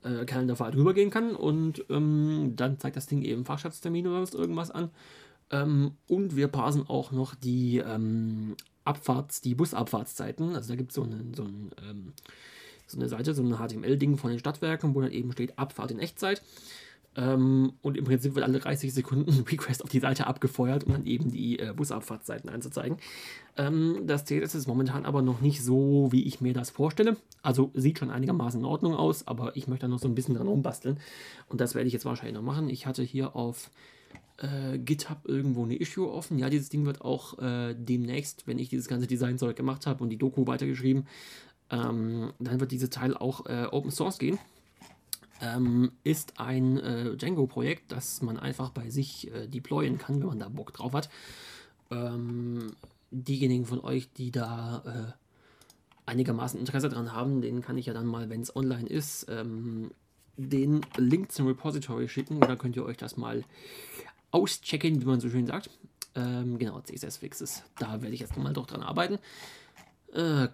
äh, 0.02 0.26
Kalenderfile 0.26 0.72
drüber 0.72 0.92
gehen 0.92 1.08
kann. 1.08 1.34
Und 1.34 1.82
ähm, 1.88 2.52
dann 2.54 2.78
zeigt 2.78 2.96
das 2.96 3.06
Ding 3.06 3.22
eben 3.22 3.46
Fachschatztermine 3.46 4.10
oder 4.10 4.18
sonst 4.18 4.34
irgendwas 4.34 4.70
an. 4.70 4.90
Ähm, 5.50 5.92
und 6.06 6.36
wir 6.36 6.48
parsen 6.48 6.86
auch 6.86 7.12
noch 7.12 7.34
die 7.34 7.78
ähm, 7.78 8.56
Abfahrts-, 8.84 9.40
die 9.40 9.54
Busabfahrtszeiten. 9.54 10.54
Also 10.54 10.68
da 10.68 10.76
gibt 10.76 10.92
so 10.92 11.02
es 11.04 11.36
so, 11.36 11.44
ein, 11.44 11.70
ähm, 11.88 12.12
so 12.86 12.98
eine 12.98 13.08
Seite, 13.08 13.32
so 13.32 13.42
ein 13.42 13.56
HTML-Ding 13.56 14.18
von 14.18 14.28
den 14.28 14.38
Stadtwerken, 14.38 14.94
wo 14.94 15.00
dann 15.00 15.12
eben 15.12 15.32
steht 15.32 15.58
Abfahrt 15.58 15.90
in 15.90 15.98
Echtzeit. 15.98 16.42
Ähm, 17.16 17.74
und 17.82 17.96
im 17.96 18.04
Prinzip 18.04 18.34
wird 18.34 18.44
alle 18.44 18.58
30 18.58 18.92
Sekunden 18.92 19.30
ein 19.30 19.44
Request 19.50 19.84
auf 19.84 19.90
die 19.90 20.00
Seite 20.00 20.26
abgefeuert, 20.26 20.84
um 20.84 20.92
dann 20.92 21.06
eben 21.06 21.30
die 21.30 21.58
äh, 21.58 21.72
Busabfahrtszeiten 21.74 22.50
anzuzeigen. 22.50 22.98
Ähm, 23.56 24.02
das 24.06 24.24
CSS 24.24 24.54
ist 24.54 24.66
momentan 24.66 25.04
aber 25.04 25.22
noch 25.22 25.40
nicht 25.40 25.62
so, 25.62 26.08
wie 26.10 26.24
ich 26.24 26.40
mir 26.40 26.54
das 26.54 26.70
vorstelle. 26.70 27.16
Also 27.42 27.70
sieht 27.74 27.98
schon 27.98 28.10
einigermaßen 28.10 28.60
in 28.60 28.66
Ordnung 28.66 28.94
aus, 28.94 29.26
aber 29.26 29.56
ich 29.56 29.68
möchte 29.68 29.86
da 29.86 29.88
noch 29.88 30.00
so 30.00 30.08
ein 30.08 30.14
bisschen 30.14 30.34
dran 30.34 30.48
rumbasteln. 30.48 30.98
Und 31.48 31.60
das 31.60 31.74
werde 31.74 31.86
ich 31.86 31.92
jetzt 31.92 32.04
wahrscheinlich 32.04 32.34
noch 32.34 32.42
machen. 32.42 32.68
Ich 32.68 32.86
hatte 32.86 33.02
hier 33.02 33.36
auf 33.36 33.70
äh, 34.38 34.78
GitHub 34.78 35.18
irgendwo 35.26 35.64
eine 35.64 35.76
Issue 35.76 36.10
offen. 36.10 36.38
Ja, 36.38 36.50
dieses 36.50 36.68
Ding 36.68 36.84
wird 36.84 37.02
auch 37.02 37.38
äh, 37.38 37.74
demnächst, 37.74 38.46
wenn 38.46 38.58
ich 38.58 38.68
dieses 38.68 38.88
ganze 38.88 39.06
Designzeug 39.06 39.56
gemacht 39.56 39.86
habe 39.86 40.02
und 40.02 40.10
die 40.10 40.18
Doku 40.18 40.46
weitergeschrieben, 40.46 41.06
ähm, 41.70 42.32
dann 42.40 42.60
wird 42.60 42.72
dieses 42.72 42.90
Teil 42.90 43.16
auch 43.16 43.46
äh, 43.46 43.66
Open 43.70 43.90
Source 43.90 44.18
gehen 44.18 44.38
ähm, 45.40 45.92
ist 46.04 46.40
ein 46.40 46.78
äh, 46.78 47.16
Django-Projekt, 47.16 47.92
das 47.92 48.22
man 48.22 48.38
einfach 48.38 48.70
bei 48.70 48.90
sich 48.90 49.32
äh, 49.32 49.46
deployen 49.46 49.98
kann, 49.98 50.20
wenn 50.20 50.28
man 50.28 50.38
da 50.38 50.48
Bock 50.48 50.72
drauf 50.72 50.92
hat. 50.92 51.08
Ähm, 51.90 52.72
diejenigen 53.10 53.66
von 53.66 53.80
euch, 53.80 54.12
die 54.12 54.30
da 54.30 54.82
äh, 54.86 56.10
einigermaßen 56.10 56.58
Interesse 56.58 56.88
dran 56.88 57.12
haben, 57.12 57.40
denen 57.40 57.62
kann 57.62 57.78
ich 57.78 57.86
ja 57.86 57.94
dann 57.94 58.06
mal, 58.06 58.28
wenn 58.28 58.40
es 58.40 58.54
online 58.54 58.88
ist, 58.88 59.26
ähm, 59.28 59.90
den 60.36 60.80
Link 60.96 61.32
zum 61.32 61.46
Repository 61.46 62.08
schicken. 62.08 62.40
Da 62.40 62.56
könnt 62.56 62.76
ihr 62.76 62.84
euch 62.84 62.96
das 62.96 63.16
mal 63.16 63.44
auschecken, 64.30 65.00
wie 65.00 65.06
man 65.06 65.20
so 65.20 65.30
schön 65.30 65.46
sagt. 65.46 65.70
Ähm, 66.14 66.58
genau, 66.58 66.80
CSS-Fixes. 66.80 67.62
Da 67.78 68.02
werde 68.02 68.14
ich 68.14 68.20
jetzt 68.20 68.36
nochmal 68.36 68.52
doch 68.52 68.66
dran 68.66 68.82
arbeiten. 68.82 69.18
Äh, 70.12 70.48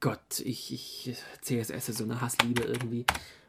Gott, 0.00 0.40
ich, 0.40 0.72
ich, 0.72 1.16
CSS 1.40 1.88
ist 1.88 1.98
so 1.98 2.04
eine 2.04 2.20
Hassliebe 2.20 2.62
irgendwie. 2.62 3.04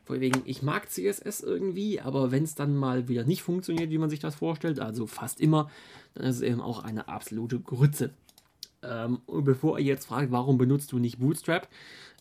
Wegen, 0.08 0.42
ich 0.46 0.62
mag 0.62 0.90
CSS 0.90 1.42
irgendwie, 1.42 2.00
aber 2.00 2.32
wenn 2.32 2.44
es 2.44 2.56
dann 2.56 2.76
mal 2.76 3.08
wieder 3.08 3.24
nicht 3.24 3.44
funktioniert, 3.44 3.90
wie 3.90 3.98
man 3.98 4.10
sich 4.10 4.20
das 4.20 4.36
vorstellt, 4.36 4.80
also 4.80 5.08
fast 5.08 5.42
immer, 5.42 5.70
dann 6.14 6.26
ist 6.26 6.38
es 6.38 6.42
eben 6.42 6.62
auch 6.62 6.84
eine 6.84 7.08
absolute 7.08 7.60
Grütze. 7.60 8.12
Ähm, 8.84 9.20
bevor 9.28 9.80
ihr 9.80 9.86
jetzt 9.86 10.06
fragt, 10.06 10.32
warum 10.32 10.58
benutzt 10.58 10.92
du 10.92 11.00
nicht 11.00 11.20
Bootstrap, 11.20 11.68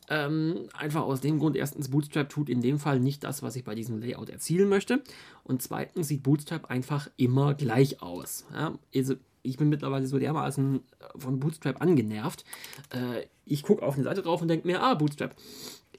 ähm, 0.09 0.69
einfach 0.75 1.03
aus 1.03 1.21
dem 1.21 1.39
Grund, 1.39 1.57
erstens, 1.57 1.89
Bootstrap 1.89 2.29
tut 2.29 2.49
in 2.51 2.61
dem 2.61 2.79
Fall 2.79 3.01
nicht 3.01 3.25
das, 3.25 3.43
was 3.43 3.57
ich 3.57 3.65
bei 3.65 3.75
diesem 3.75 4.01
Layout 4.01 4.29
erzielen 4.29 4.69
möchte. 4.69 5.03
Und 5.45 5.63
zweitens 5.63 6.09
sieht 6.09 6.23
Bootstrap 6.23 6.71
einfach 6.71 7.09
immer 7.17 7.55
gleich 7.55 8.03
aus. 8.03 8.45
Ja? 8.53 8.79
Also, 8.95 9.15
ich 9.43 9.57
bin 9.59 9.69
mittlerweile 9.69 10.07
so 10.07 10.19
dermaßen 10.19 10.81
von 11.17 11.41
Bootstrap 11.41 11.81
angenervt. 11.81 12.45
Äh, 12.91 13.27
ich 13.45 13.63
gucke 13.63 13.83
auf 13.83 13.95
eine 13.95 14.05
Seite 14.05 14.23
drauf 14.23 14.43
und 14.43 14.49
denke 14.49 14.67
mir, 14.67 14.83
ah, 14.83 14.95
Bootstrap. 14.95 15.35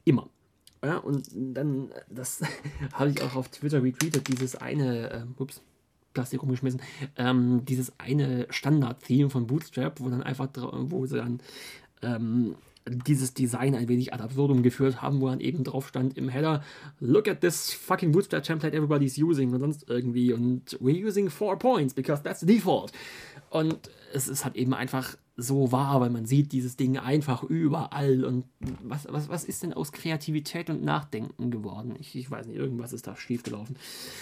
Immer. 0.03 0.29
Ja, 0.85 0.97
und 0.97 1.27
dann, 1.33 1.89
das 2.09 2.41
habe 2.93 3.09
ich 3.09 3.21
auch 3.23 3.35
auf 3.35 3.49
Twitter 3.49 3.81
retweetet, 3.81 4.27
dieses 4.27 4.55
eine, 4.55 5.09
äh, 5.09 5.41
ups, 5.41 5.61
Plastik 6.13 6.43
rumgeschmissen, 6.43 6.81
ähm, 7.17 7.65
dieses 7.65 7.91
eine 7.97 8.45
Standard-Theme 8.49 9.29
von 9.29 9.47
Bootstrap, 9.47 9.99
wo 9.99 10.09
dann 10.09 10.23
einfach, 10.23 10.47
wo 10.53 11.05
sie 11.07 11.17
dann 11.17 11.41
ähm, 12.01 12.55
dieses 12.87 13.33
Design 13.33 13.73
ein 13.73 13.87
wenig 13.87 14.13
ad 14.13 14.23
absurdum 14.23 14.61
geführt 14.61 15.01
haben, 15.01 15.21
wo 15.21 15.27
dann 15.27 15.39
eben 15.39 15.63
drauf 15.63 15.87
stand 15.87 16.17
im 16.17 16.29
Header, 16.29 16.63
look 16.99 17.27
at 17.27 17.41
this 17.41 17.73
fucking 17.73 18.11
Bootstrap 18.11 18.43
template 18.43 18.75
everybody's 18.77 19.17
using 19.17 19.51
und 19.53 19.59
sonst 19.59 19.89
irgendwie 19.89 20.33
und 20.33 20.77
we're 20.79 21.05
using 21.05 21.29
four 21.29 21.57
points 21.57 21.93
because 21.95 22.21
that's 22.21 22.41
the 22.41 22.45
default. 22.45 22.91
Und 23.49 23.89
es 24.13 24.27
ist 24.27 24.45
halt 24.45 24.55
eben 24.55 24.73
einfach 24.73 25.17
so 25.37 25.71
wahr, 25.71 25.99
weil 25.99 26.09
man 26.09 26.25
sieht 26.25 26.53
dieses 26.53 26.77
Ding 26.77 26.97
einfach 26.97 27.43
überall. 27.43 28.23
Und 28.23 28.45
was, 28.81 29.05
was, 29.09 29.27
was 29.27 29.43
ist 29.43 29.63
denn 29.63 29.73
aus 29.73 29.91
Kreativität 29.91 30.69
und 30.69 30.83
Nachdenken 30.83 31.51
geworden? 31.51 31.95
Ich, 31.99 32.15
ich 32.15 32.31
weiß 32.31 32.47
nicht, 32.47 32.55
irgendwas 32.55 32.93
ist 32.93 33.07
da 33.07 33.17
schiefgelaufen. 33.17 33.75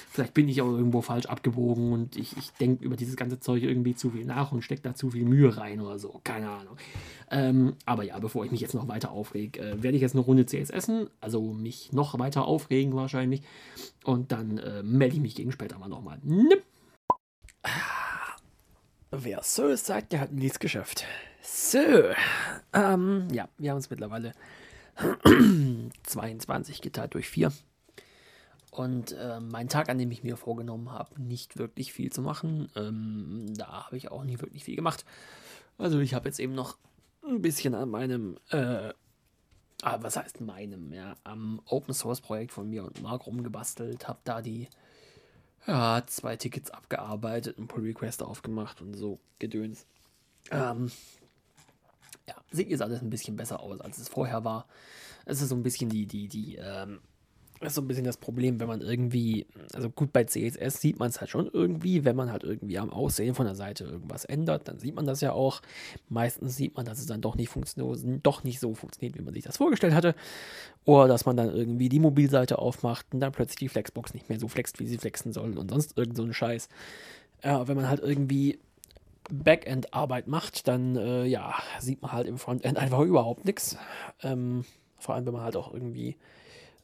Vielleicht 0.09 0.33
bin 0.33 0.49
ich 0.49 0.61
auch 0.61 0.71
irgendwo 0.71 1.01
falsch 1.01 1.27
abgebogen 1.27 1.93
und 1.93 2.15
ich, 2.15 2.35
ich 2.37 2.51
denke 2.53 2.83
über 2.83 2.95
dieses 2.95 3.15
ganze 3.15 3.39
Zeug 3.39 3.61
irgendwie 3.61 3.95
zu 3.95 4.09
viel 4.09 4.25
nach 4.25 4.51
und 4.51 4.63
stecke 4.63 4.81
da 4.81 4.95
zu 4.95 5.11
viel 5.11 5.25
Mühe 5.25 5.55
rein 5.55 5.81
oder 5.81 5.99
so. 5.99 6.19
Keine 6.23 6.49
Ahnung. 6.49 6.77
Ähm, 7.29 7.75
aber 7.85 8.03
ja, 8.03 8.17
bevor 8.17 8.45
ich 8.45 8.51
mich 8.51 8.61
jetzt 8.61 8.73
noch 8.73 8.87
weiter 8.87 9.11
aufrege, 9.11 9.59
äh, 9.59 9.83
werde 9.83 9.95
ich 9.95 10.01
jetzt 10.01 10.15
eine 10.15 10.23
Runde 10.23 10.45
CS 10.45 10.71
essen, 10.71 11.09
also 11.21 11.53
mich 11.53 11.93
noch 11.93 12.17
weiter 12.17 12.45
aufregen 12.45 12.95
wahrscheinlich. 12.95 13.43
Und 14.03 14.31
dann 14.31 14.57
äh, 14.57 14.81
melde 14.81 15.15
ich 15.15 15.21
mich 15.21 15.35
gegen 15.35 15.51
später 15.51 15.77
mal 15.77 15.89
nochmal. 15.89 16.17
Nipp. 16.23 16.63
Wer 19.15 19.43
so 19.43 19.75
sagt, 19.75 20.11
der 20.11 20.21
hat 20.21 20.31
nichts 20.31 20.57
geschafft. 20.57 21.05
So, 21.43 21.77
ähm, 22.73 23.27
ja, 23.31 23.47
wir 23.59 23.69
haben 23.69 23.75
uns 23.75 23.91
mittlerweile 23.91 24.31
22 26.03 26.81
geteilt 26.81 27.13
durch 27.13 27.29
4. 27.29 27.51
Und 28.71 29.11
äh, 29.11 29.39
mein 29.39 29.69
Tag, 29.69 29.89
an 29.89 29.99
dem 29.99 30.09
ich 30.09 30.23
mir 30.23 30.35
vorgenommen 30.35 30.91
habe, 30.91 31.21
nicht 31.21 31.59
wirklich 31.59 31.93
viel 31.93 32.11
zu 32.11 32.23
machen, 32.23 32.71
ähm, 32.75 33.53
da 33.55 33.85
habe 33.85 33.97
ich 33.97 34.09
auch 34.09 34.23
nie 34.23 34.39
wirklich 34.41 34.63
viel 34.63 34.75
gemacht. 34.75 35.05
Also 35.77 35.99
ich 35.99 36.15
habe 36.15 36.27
jetzt 36.27 36.39
eben 36.39 36.55
noch 36.55 36.79
ein 37.23 37.39
bisschen 37.39 37.75
an 37.75 37.89
meinem, 37.89 38.39
äh, 38.49 38.93
ah, 39.83 39.99
was 40.01 40.17
heißt 40.17 40.41
meinem, 40.41 40.91
ja, 40.91 41.17
am 41.23 41.61
Open 41.65 41.93
Source 41.93 42.19
Projekt 42.19 42.51
von 42.51 42.67
mir 42.67 42.83
und 42.83 43.03
Marc 43.03 43.27
rumgebastelt, 43.27 44.07
habe 44.07 44.21
da 44.23 44.41
die 44.41 44.69
Ja, 45.65 46.03
zwei 46.07 46.35
Tickets 46.35 46.71
abgearbeitet, 46.71 47.57
ein 47.57 47.67
Pull 47.67 47.83
Request 47.83 48.23
aufgemacht 48.23 48.81
und 48.81 48.95
so 48.95 49.19
Gedöns. 49.39 49.85
Ähm, 50.51 50.91
ja, 52.27 52.35
sieht 52.51 52.69
jetzt 52.69 52.81
alles 52.81 53.01
ein 53.01 53.09
bisschen 53.09 53.35
besser 53.35 53.61
aus, 53.61 53.79
als 53.79 53.97
es 53.97 54.09
vorher 54.09 54.43
war. 54.43 54.67
Es 55.25 55.41
ist 55.41 55.49
so 55.49 55.55
ein 55.55 55.63
bisschen 55.63 55.89
die, 55.89 56.05
die, 56.05 56.27
die, 56.27 56.55
ähm, 56.55 56.99
das 57.63 57.71
ist 57.71 57.75
so 57.75 57.81
ein 57.81 57.87
bisschen 57.87 58.03
das 58.03 58.17
Problem, 58.17 58.59
wenn 58.59 58.67
man 58.67 58.81
irgendwie, 58.81 59.45
also 59.73 59.89
gut, 59.89 60.11
bei 60.11 60.25
CSS 60.25 60.81
sieht 60.81 60.99
man 60.99 61.09
es 61.09 61.19
halt 61.19 61.29
schon 61.29 61.49
irgendwie, 61.51 62.05
wenn 62.05 62.15
man 62.15 62.31
halt 62.31 62.43
irgendwie 62.43 62.77
am 62.77 62.89
Aussehen 62.89 63.35
von 63.35 63.45
der 63.45 63.55
Seite 63.55 63.85
irgendwas 63.85 64.25
ändert, 64.25 64.67
dann 64.67 64.79
sieht 64.79 64.95
man 64.95 65.05
das 65.05 65.21
ja 65.21 65.31
auch. 65.31 65.61
Meistens 66.09 66.55
sieht 66.55 66.75
man, 66.75 66.85
dass 66.85 66.99
es 66.99 67.05
dann 67.05 67.21
doch 67.21 67.35
nicht 67.35 67.49
funktioniert, 67.49 68.19
doch 68.23 68.43
nicht 68.43 68.59
so 68.59 68.73
funktioniert, 68.73 69.17
wie 69.17 69.21
man 69.21 69.33
sich 69.33 69.43
das 69.43 69.57
vorgestellt 69.57 69.93
hatte. 69.93 70.15
Oder 70.85 71.07
dass 71.07 71.25
man 71.25 71.37
dann 71.37 71.55
irgendwie 71.55 71.89
die 71.89 71.99
Mobilseite 71.99 72.59
aufmacht 72.59 73.07
und 73.11 73.19
dann 73.19 73.31
plötzlich 73.31 73.59
die 73.59 73.69
Flexbox 73.69 74.13
nicht 74.13 74.29
mehr 74.29 74.39
so 74.39 74.47
flext, 74.47 74.79
wie 74.79 74.87
sie 74.87 74.97
flexen 74.97 75.31
soll 75.31 75.57
und 75.57 75.71
sonst 75.71 75.97
irgend 75.97 76.17
so 76.17 76.23
ein 76.23 76.33
Scheiß. 76.33 76.69
Ja, 77.43 77.67
wenn 77.67 77.77
man 77.77 77.89
halt 77.89 78.01
irgendwie 78.01 78.59
Backend-Arbeit 79.31 80.27
macht, 80.27 80.67
dann 80.67 80.95
äh, 80.95 81.25
ja, 81.25 81.55
sieht 81.79 82.01
man 82.01 82.11
halt 82.11 82.27
im 82.27 82.37
Frontend 82.37 82.77
einfach 82.77 82.99
überhaupt 82.99 83.45
nichts. 83.45 83.77
Ähm, 84.21 84.65
vor 84.97 85.15
allem, 85.15 85.25
wenn 85.25 85.33
man 85.33 85.43
halt 85.43 85.55
auch 85.55 85.73
irgendwie 85.73 86.17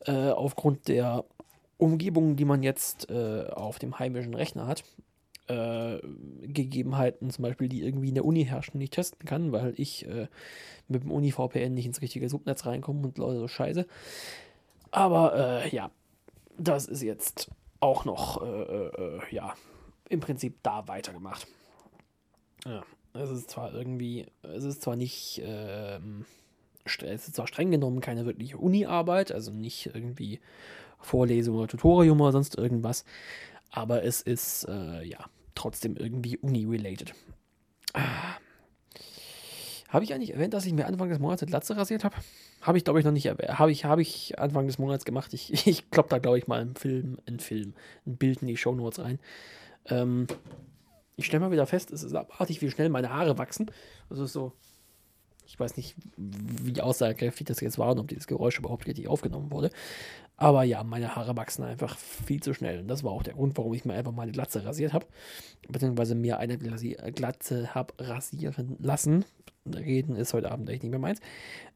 äh, 0.06 0.30
aufgrund 0.30 0.88
der 0.88 1.26
Umgebung, 1.78 2.36
die 2.36 2.46
man 2.46 2.64
jetzt 2.64 3.10
äh, 3.10 3.48
auf 3.48 3.80
dem 3.80 4.00
heimischen 4.00 4.34
Rechner 4.34 4.68
hat, 4.68 4.84
äh, 5.48 6.00
Gegebenheiten 6.42 7.30
zum 7.32 7.44
Beispiel, 7.44 7.70
die 7.70 7.82
irgendwie 7.82 8.10
in 8.10 8.16
der 8.16 8.26
Uni 8.26 8.46
herrschen, 8.46 8.78
nicht 8.78 8.94
testen 8.94 9.26
kann, 9.26 9.52
weil 9.52 9.74
ich 9.78 10.08
äh, 10.08 10.28
mit 10.88 11.04
dem 11.04 11.12
Uni-VPN 11.12 11.74
nicht 11.74 11.86
ins 11.86 12.02
richtige 12.02 12.30
Subnetz 12.30 12.66
reinkomme 12.66 13.08
und 13.08 13.18
so 13.18 13.48
Scheiße. 13.48 13.86
Aber 14.92 15.64
äh, 15.64 15.70
ja, 15.70 15.92
das 16.58 16.86
ist 16.86 17.02
jetzt 17.02 17.50
auch 17.80 18.04
noch, 18.04 18.42
ja, 19.32 19.54
im 20.10 20.20
Prinzip 20.20 20.62
da 20.64 20.86
weitergemacht. 20.90 21.48
Ja, 22.66 22.84
es 23.14 23.30
ist 23.30 23.50
zwar 23.50 23.74
irgendwie, 23.74 24.26
es 24.42 24.66
ist 24.66 24.82
zwar 24.82 24.96
nicht, 24.96 25.42
ähm, 25.46 26.26
es 27.02 27.28
ist 27.28 27.36
zwar 27.36 27.48
streng 27.48 27.72
genommen 27.72 28.02
keine 28.02 28.26
wirkliche 28.26 28.58
Uni-Arbeit, 28.58 29.32
also 29.32 29.52
nicht 29.52 29.92
irgendwie 29.94 30.40
Vorlesung 31.00 31.56
oder 31.56 31.68
Tutorium 31.68 32.20
oder 32.22 32.32
sonst 32.32 32.58
irgendwas, 32.58 33.06
aber 33.72 34.04
es 34.04 34.22
ist, 34.22 34.68
äh, 34.68 35.04
ja, 35.04 35.26
trotzdem 35.56 35.96
irgendwie 35.96 36.38
Uni-related. 36.38 37.14
Ah. 37.94 38.38
Habe 39.90 40.04
ich 40.04 40.14
eigentlich 40.14 40.34
erwähnt, 40.34 40.54
dass 40.54 40.68
ich 40.68 40.74
mir 40.74 40.86
Anfang 40.86 41.10
des 41.10 41.18
Monats 41.18 41.42
eine 41.42 41.50
Glatze 41.50 41.76
rasiert 41.76 42.04
habe? 42.04 42.16
Habe 42.62 42.78
ich, 42.78 42.84
glaube 42.84 43.00
ich, 43.00 43.06
noch 43.06 43.12
nicht 43.12 43.26
erwähnt. 43.26 43.58
Habe 43.58 43.72
ich, 43.72 43.86
habe 43.86 44.04
ich 44.04 44.38
Anfang 44.38 44.68
des 44.68 44.78
Monats 44.78 45.04
gemacht. 45.04 45.34
Ich, 45.34 45.52
ich 45.68 45.90
klopp 45.90 46.10
da, 46.10 46.20
glaube 46.20 46.38
ich, 46.38 46.48
mal 46.48 46.62
einen 46.62 46.76
Film, 46.76 47.18
einen 47.26 47.40
Film, 47.40 47.74
ein 48.06 48.18
Bild 48.18 48.42
in 48.42 48.48
die 48.48 48.58
Show 48.58 48.76
Notes 48.76 49.04
rein. 49.04 49.20
Ähm, 49.88 50.28
ich 51.16 51.26
stelle 51.26 51.42
mal 51.42 51.52
wieder 51.52 51.66
fest, 51.66 51.92
es 51.92 52.04
ist 52.04 52.14
abartig, 52.14 52.62
wie 52.62 52.70
schnell 52.70 52.90
meine 52.90 53.10
Haare 53.10 53.38
wachsen. 53.38 53.72
Ist 54.10 54.32
so, 54.32 54.54
ich 55.50 55.60
weiß 55.60 55.78
nicht, 55.78 55.96
wie 56.16 56.80
aussagekräftig 56.80 57.48
das 57.48 57.60
jetzt 57.60 57.80
war 57.80 57.92
und 57.92 58.00
ob 58.00 58.08
dieses 58.08 58.28
Geräusch 58.28 58.60
überhaupt 58.60 58.86
richtig 58.86 59.08
aufgenommen 59.08 59.52
wurde. 59.52 59.72
Aber 60.38 60.64
ja, 60.64 60.84
meine 60.84 61.16
Haare 61.16 61.36
wachsen 61.36 61.64
einfach 61.64 61.98
viel 61.98 62.42
zu 62.42 62.54
schnell. 62.54 62.80
Und 62.80 62.88
das 62.88 63.04
war 63.04 63.12
auch 63.12 63.24
der 63.24 63.34
Grund, 63.34 63.58
warum 63.58 63.74
ich 63.74 63.84
mir 63.84 63.96
einfach 63.96 64.12
mal 64.12 64.22
eine 64.22 64.32
Glatze 64.32 64.64
rasiert 64.64 64.94
habe. 64.94 65.08
Beziehungsweise 65.68 66.14
mir 66.14 66.38
eine 66.38 66.58
Glatze 66.60 67.74
habe 67.74 67.96
rasieren 67.98 68.78
lassen. 68.80 69.26
Reden 69.66 70.16
ist 70.16 70.34
heute 70.34 70.52
Abend 70.52 70.70
echt 70.70 70.84
nicht 70.84 70.92
mehr 70.92 71.00
meins. 71.00 71.20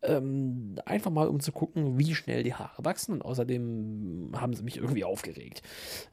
Ähm, 0.03 0.75
einfach 0.85 1.11
mal, 1.11 1.27
um 1.27 1.39
zu 1.39 1.51
gucken, 1.51 1.97
wie 1.97 2.13
schnell 2.13 2.43
die 2.43 2.53
Haare 2.53 2.85
wachsen. 2.85 3.13
Und 3.13 3.21
außerdem 3.23 4.33
haben 4.35 4.53
sie 4.53 4.63
mich 4.63 4.77
irgendwie 4.77 5.03
aufgeregt. 5.03 5.63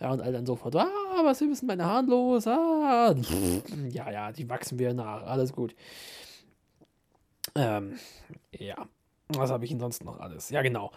Ja, 0.00 0.12
und 0.12 0.22
all 0.22 0.32
dann 0.32 0.46
sofort, 0.46 0.74
ah, 0.76 0.88
was 1.24 1.42
ist 1.42 1.62
mit 1.62 1.68
meinen 1.68 1.84
Haaren 1.84 2.08
los? 2.08 2.46
Ah, 2.46 3.14
ja, 3.90 4.10
ja, 4.10 4.32
die 4.32 4.48
wachsen 4.48 4.78
wieder 4.78 4.94
nach. 4.94 5.24
Alles 5.24 5.52
gut. 5.52 5.74
Ähm, 7.60 7.98
ja. 8.52 8.86
Was 9.28 9.50
habe 9.50 9.64
ich 9.64 9.70
denn 9.70 9.80
sonst 9.80 10.04
noch 10.04 10.18
alles? 10.18 10.50
Ja, 10.50 10.62
genau. 10.62 10.90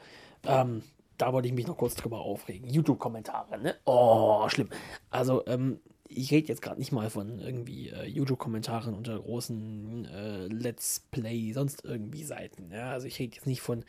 Ähm, 0.45 0.83
da 1.17 1.31
wollte 1.33 1.47
ich 1.47 1.53
mich 1.53 1.67
noch 1.67 1.77
kurz 1.77 1.95
drüber 1.95 2.21
aufregen. 2.21 2.67
YouTube-Kommentare, 2.69 3.59
ne? 3.59 3.75
Oh, 3.85 4.47
schlimm. 4.49 4.69
Also, 5.11 5.45
ähm, 5.45 5.79
ich 6.15 6.31
rede 6.31 6.47
jetzt 6.47 6.61
gerade 6.61 6.79
nicht 6.79 6.91
mal 6.91 7.09
von 7.09 7.39
irgendwie 7.39 7.89
äh, 7.89 8.05
YouTube-Kommentaren 8.05 8.93
unter 8.93 9.19
großen 9.19 10.05
äh, 10.05 10.47
Let's 10.47 11.01
Play, 11.11 11.51
sonst 11.53 11.83
irgendwie 11.85 12.23
Seiten. 12.23 12.71
Ja? 12.71 12.91
Also 12.91 13.07
ich 13.07 13.19
rede 13.19 13.35
jetzt 13.35 13.47
nicht 13.47 13.61
von 13.61 13.83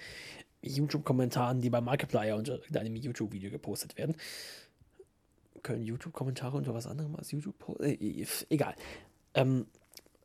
YouTube-Kommentaren, 0.62 1.60
die 1.60 1.70
bei 1.70 1.80
Markiplier 1.80 2.36
unter 2.36 2.54
irgendeinem 2.54 2.96
YouTube-Video 2.96 3.50
gepostet 3.50 3.96
werden. 3.98 4.16
Können 5.62 5.82
YouTube-Kommentare 5.82 6.56
unter 6.56 6.74
was 6.74 6.86
anderem 6.86 7.16
als 7.16 7.30
YouTube? 7.30 7.54
Äh, 7.80 8.26
egal. 8.48 8.74
Ähm, 9.34 9.66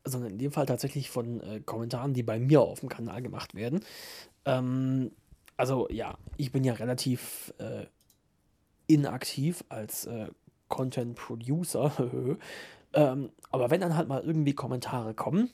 sondern 0.04 0.32
in 0.32 0.38
dem 0.38 0.52
Fall 0.52 0.66
tatsächlich 0.66 1.10
von 1.10 1.40
äh, 1.40 1.60
Kommentaren, 1.60 2.14
die 2.14 2.22
bei 2.22 2.38
mir 2.38 2.60
auf 2.62 2.80
dem 2.80 2.88
Kanal 2.88 3.22
gemacht 3.22 3.54
werden. 3.54 3.80
Ähm, 4.44 5.12
also 5.56 5.88
ja, 5.90 6.16
ich 6.36 6.52
bin 6.52 6.64
ja 6.64 6.74
relativ 6.74 7.52
äh, 7.58 7.86
inaktiv 8.86 9.64
als 9.68 10.06
äh, 10.06 10.28
Content 10.68 11.16
Producer. 11.16 11.92
ähm, 12.94 13.30
aber 13.50 13.70
wenn 13.70 13.80
dann 13.80 13.96
halt 13.96 14.08
mal 14.08 14.22
irgendwie 14.22 14.54
Kommentare 14.54 15.14
kommen, 15.14 15.50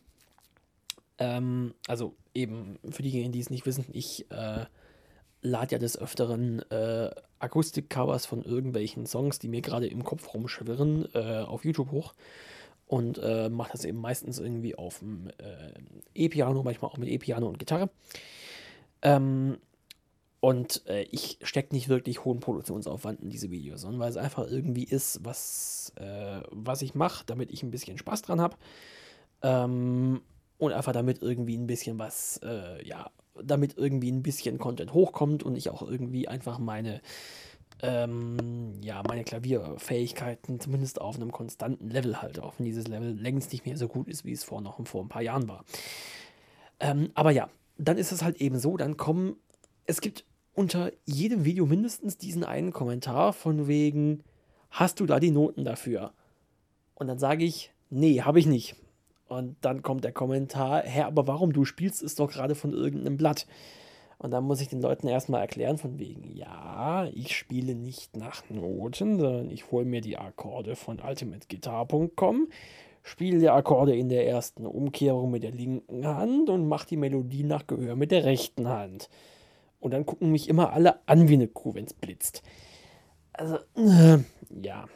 ähm, 1.18 1.74
also 1.88 2.14
eben 2.34 2.78
für 2.90 3.02
diejenigen, 3.02 3.32
die 3.32 3.40
es 3.40 3.50
nicht 3.50 3.66
wissen, 3.66 3.86
ich 3.92 4.30
äh, 4.30 4.66
lade 5.42 5.72
ja 5.72 5.78
des 5.78 5.98
Öfteren 5.98 6.60
äh, 6.70 7.10
Akustik-Covers 7.38 8.26
von 8.26 8.42
irgendwelchen 8.42 9.06
Songs, 9.06 9.38
die 9.38 9.48
mir 9.48 9.60
gerade 9.60 9.86
im 9.86 10.04
Kopf 10.04 10.32
rumschwirren, 10.32 11.08
äh, 11.14 11.40
auf 11.40 11.64
YouTube 11.64 11.90
hoch 11.90 12.14
und 12.86 13.18
äh, 13.18 13.48
mache 13.48 13.72
das 13.72 13.84
eben 13.84 13.98
meistens 13.98 14.38
irgendwie 14.38 14.76
auf 14.76 15.00
dem 15.00 15.28
äh, 15.38 15.72
E-Piano, 16.14 16.62
manchmal 16.62 16.90
auch 16.90 16.98
mit 16.98 17.08
E-Piano 17.08 17.46
und 17.48 17.58
Gitarre. 17.58 17.90
Ähm, 19.02 19.58
und 20.40 20.86
äh, 20.86 21.02
ich 21.10 21.38
stecke 21.42 21.74
nicht 21.74 21.88
wirklich 21.88 22.24
hohen 22.24 22.40
Produktionsaufwand 22.40 23.20
in 23.20 23.30
diese 23.30 23.50
Videos, 23.50 23.80
sondern 23.80 24.00
weil 24.00 24.10
es 24.10 24.16
einfach 24.16 24.46
irgendwie 24.48 24.84
ist, 24.84 25.24
was, 25.24 25.92
äh, 25.96 26.40
was 26.50 26.82
ich 26.82 26.94
mache, 26.94 27.24
damit 27.26 27.50
ich 27.50 27.62
ein 27.62 27.70
bisschen 27.70 27.98
Spaß 27.98 28.22
dran 28.22 28.40
habe. 28.40 28.56
Ähm, 29.42 30.20
und 30.58 30.72
einfach 30.72 30.92
damit 30.92 31.20
irgendwie 31.20 31.56
ein 31.56 31.66
bisschen 31.66 31.98
was, 31.98 32.40
äh, 32.44 32.86
ja, 32.86 33.10
damit 33.42 33.76
irgendwie 33.76 34.10
ein 34.10 34.22
bisschen 34.22 34.58
Content 34.58 34.94
hochkommt 34.94 35.42
und 35.42 35.56
ich 35.56 35.70
auch 35.70 35.82
irgendwie 35.82 36.28
einfach 36.28 36.58
meine, 36.58 37.00
ähm, 37.82 38.80
ja, 38.82 39.02
meine 39.06 39.24
Klavierfähigkeiten 39.24 40.60
zumindest 40.60 41.00
auf 41.00 41.16
einem 41.16 41.32
konstanten 41.32 41.90
Level 41.90 42.20
halte, 42.22 42.42
auch 42.42 42.54
wenn 42.58 42.66
dieses 42.66 42.88
Level 42.88 43.12
längst 43.12 43.52
nicht 43.52 43.66
mehr 43.66 43.76
so 43.76 43.88
gut 43.88 44.08
ist, 44.08 44.24
wie 44.24 44.32
es 44.32 44.44
vor 44.44 44.60
noch 44.60 44.84
vor 44.86 45.02
ein 45.02 45.08
paar 45.08 45.22
Jahren 45.22 45.48
war. 45.48 45.64
Ähm, 46.80 47.10
aber 47.14 47.30
ja, 47.30 47.48
dann 47.78 47.98
ist 47.98 48.12
es 48.12 48.22
halt 48.22 48.40
eben 48.40 48.58
so, 48.58 48.76
dann 48.76 48.96
kommen, 48.96 49.36
es 49.84 50.00
gibt 50.00 50.24
unter 50.54 50.90
jedem 51.04 51.44
Video 51.44 51.66
mindestens 51.66 52.16
diesen 52.16 52.44
einen 52.44 52.72
Kommentar 52.72 53.32
von 53.32 53.66
wegen, 53.66 54.22
hast 54.70 55.00
du 55.00 55.06
da 55.06 55.20
die 55.20 55.30
Noten 55.30 55.64
dafür? 55.64 56.12
Und 56.94 57.08
dann 57.08 57.18
sage 57.18 57.44
ich, 57.44 57.72
nee, 57.90 58.22
habe 58.22 58.38
ich 58.38 58.46
nicht. 58.46 58.76
Und 59.28 59.56
dann 59.60 59.82
kommt 59.82 60.04
der 60.04 60.12
Kommentar, 60.12 60.82
hä, 60.82 61.02
aber 61.02 61.26
warum? 61.26 61.52
Du 61.52 61.64
spielst 61.64 62.02
es 62.02 62.14
doch 62.14 62.30
gerade 62.30 62.54
von 62.54 62.72
irgendeinem 62.72 63.16
Blatt. 63.16 63.46
Und 64.18 64.30
dann 64.30 64.44
muss 64.44 64.60
ich 64.60 64.68
den 64.68 64.80
Leuten 64.80 65.08
erstmal 65.08 65.42
erklären, 65.42 65.76
von 65.76 65.98
wegen, 65.98 66.34
ja, 66.34 67.06
ich 67.12 67.36
spiele 67.36 67.74
nicht 67.74 68.16
nach 68.16 68.48
Noten, 68.48 69.18
sondern 69.18 69.50
ich 69.50 69.70
hole 69.70 69.84
mir 69.84 70.00
die 70.00 70.16
Akkorde 70.16 70.74
von 70.74 71.00
ultimateguitar.com, 71.00 72.48
spiele 73.02 73.38
die 73.38 73.50
Akkorde 73.50 73.94
in 73.94 74.08
der 74.08 74.26
ersten 74.26 74.66
Umkehrung 74.66 75.30
mit 75.30 75.42
der 75.42 75.52
linken 75.52 76.06
Hand 76.06 76.48
und 76.48 76.66
mache 76.66 76.88
die 76.88 76.96
Melodie 76.96 77.44
nach 77.44 77.66
Gehör 77.66 77.94
mit 77.94 78.10
der 78.10 78.24
rechten 78.24 78.68
Hand. 78.68 79.10
Und 79.80 79.92
dann 79.92 80.06
gucken 80.06 80.32
mich 80.32 80.48
immer 80.48 80.72
alle 80.72 81.06
an 81.06 81.28
wie 81.28 81.34
eine 81.34 81.48
Kuh, 81.48 81.74
wenn 81.74 81.84
es 81.84 81.92
blitzt. 81.92 82.42
Also, 83.34 83.58
äh, 83.76 84.18
ja. 84.62 84.86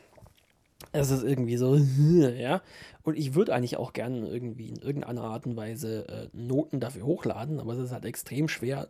Es 0.93 1.11
ist 1.11 1.23
irgendwie 1.23 1.57
so, 1.57 1.77
ja. 2.39 2.63
Und 3.03 3.17
ich 3.17 3.35
würde 3.35 3.55
eigentlich 3.55 3.77
auch 3.77 3.93
gerne 3.93 4.27
irgendwie 4.29 4.71
in 4.71 4.77
irgendeiner 4.77 5.23
Art 5.23 5.47
und 5.47 5.57
Weise 5.57 6.09
äh, 6.09 6.29
Noten 6.33 6.81
dafür 6.81 7.05
hochladen, 7.05 7.61
aber 7.61 7.75
es 7.75 7.79
ist 7.79 7.93
halt 7.93 8.07
extrem 8.07 8.49
schwer, 8.49 8.89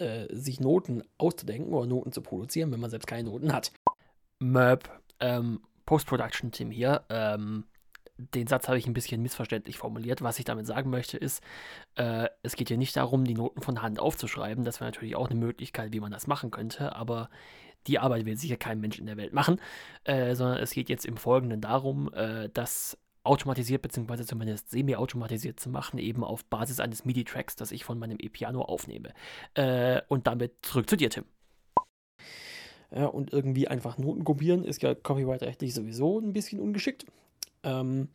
äh, 0.00 0.26
sich 0.34 0.60
Noten 0.60 1.02
auszudenken 1.18 1.72
oder 1.72 1.86
Noten 1.86 2.12
zu 2.12 2.22
produzieren, 2.22 2.72
wenn 2.72 2.80
man 2.80 2.90
selbst 2.90 3.06
keine 3.06 3.28
Noten 3.28 3.52
hat. 3.52 3.72
Möb, 4.38 4.88
ähm, 5.20 5.60
Post-Production-Team 5.86 6.70
hier. 6.70 7.04
Ähm, 7.08 7.64
den 8.34 8.46
Satz 8.46 8.68
habe 8.68 8.78
ich 8.78 8.86
ein 8.86 8.92
bisschen 8.92 9.22
missverständlich 9.22 9.78
formuliert. 9.78 10.22
Was 10.22 10.38
ich 10.38 10.44
damit 10.44 10.66
sagen 10.66 10.90
möchte, 10.90 11.16
ist, 11.16 11.42
äh, 11.94 12.28
es 12.42 12.56
geht 12.56 12.68
hier 12.68 12.76
nicht 12.76 12.96
darum, 12.96 13.24
die 13.24 13.34
Noten 13.34 13.62
von 13.62 13.82
Hand 13.82 13.98
aufzuschreiben. 13.98 14.64
Das 14.64 14.80
wäre 14.80 14.90
natürlich 14.90 15.16
auch 15.16 15.30
eine 15.30 15.38
Möglichkeit, 15.38 15.92
wie 15.92 16.00
man 16.00 16.12
das 16.12 16.26
machen 16.26 16.50
könnte, 16.50 16.94
aber 16.94 17.30
die 17.86 17.98
Arbeit 17.98 18.26
will 18.26 18.36
sicher 18.36 18.56
kein 18.56 18.80
Mensch 18.80 18.98
in 18.98 19.06
der 19.06 19.16
Welt 19.16 19.32
machen, 19.32 19.60
äh, 20.04 20.34
sondern 20.34 20.58
es 20.58 20.72
geht 20.72 20.88
jetzt 20.90 21.06
im 21.06 21.16
Folgenden 21.16 21.60
darum, 21.60 22.12
äh, 22.12 22.50
das 22.52 22.98
automatisiert 23.22 23.82
bzw. 23.82 24.24
zumindest 24.24 24.70
semi-automatisiert 24.70 25.60
zu 25.60 25.70
machen, 25.70 25.98
eben 25.98 26.24
auf 26.24 26.44
Basis 26.44 26.80
eines 26.80 27.04
MIDI-Tracks, 27.04 27.56
das 27.56 27.72
ich 27.72 27.84
von 27.84 27.98
meinem 27.98 28.18
E-Piano 28.20 28.62
aufnehme. 28.62 29.12
Äh, 29.54 30.00
und 30.08 30.26
damit 30.26 30.52
zurück 30.62 30.88
zu 30.88 30.96
dir, 30.96 31.10
Tim. 31.10 31.24
Ja, 32.92 33.06
und 33.06 33.32
irgendwie 33.32 33.68
einfach 33.68 33.98
Noten 33.98 34.24
kopieren 34.24 34.64
ist 34.64 34.82
ja 34.82 34.94
copyright-rechtlich 34.94 35.74
sowieso 35.74 36.18
ein 36.18 36.32
bisschen 36.32 36.60
ungeschickt. 36.60 37.06
Ähm, 37.62 38.08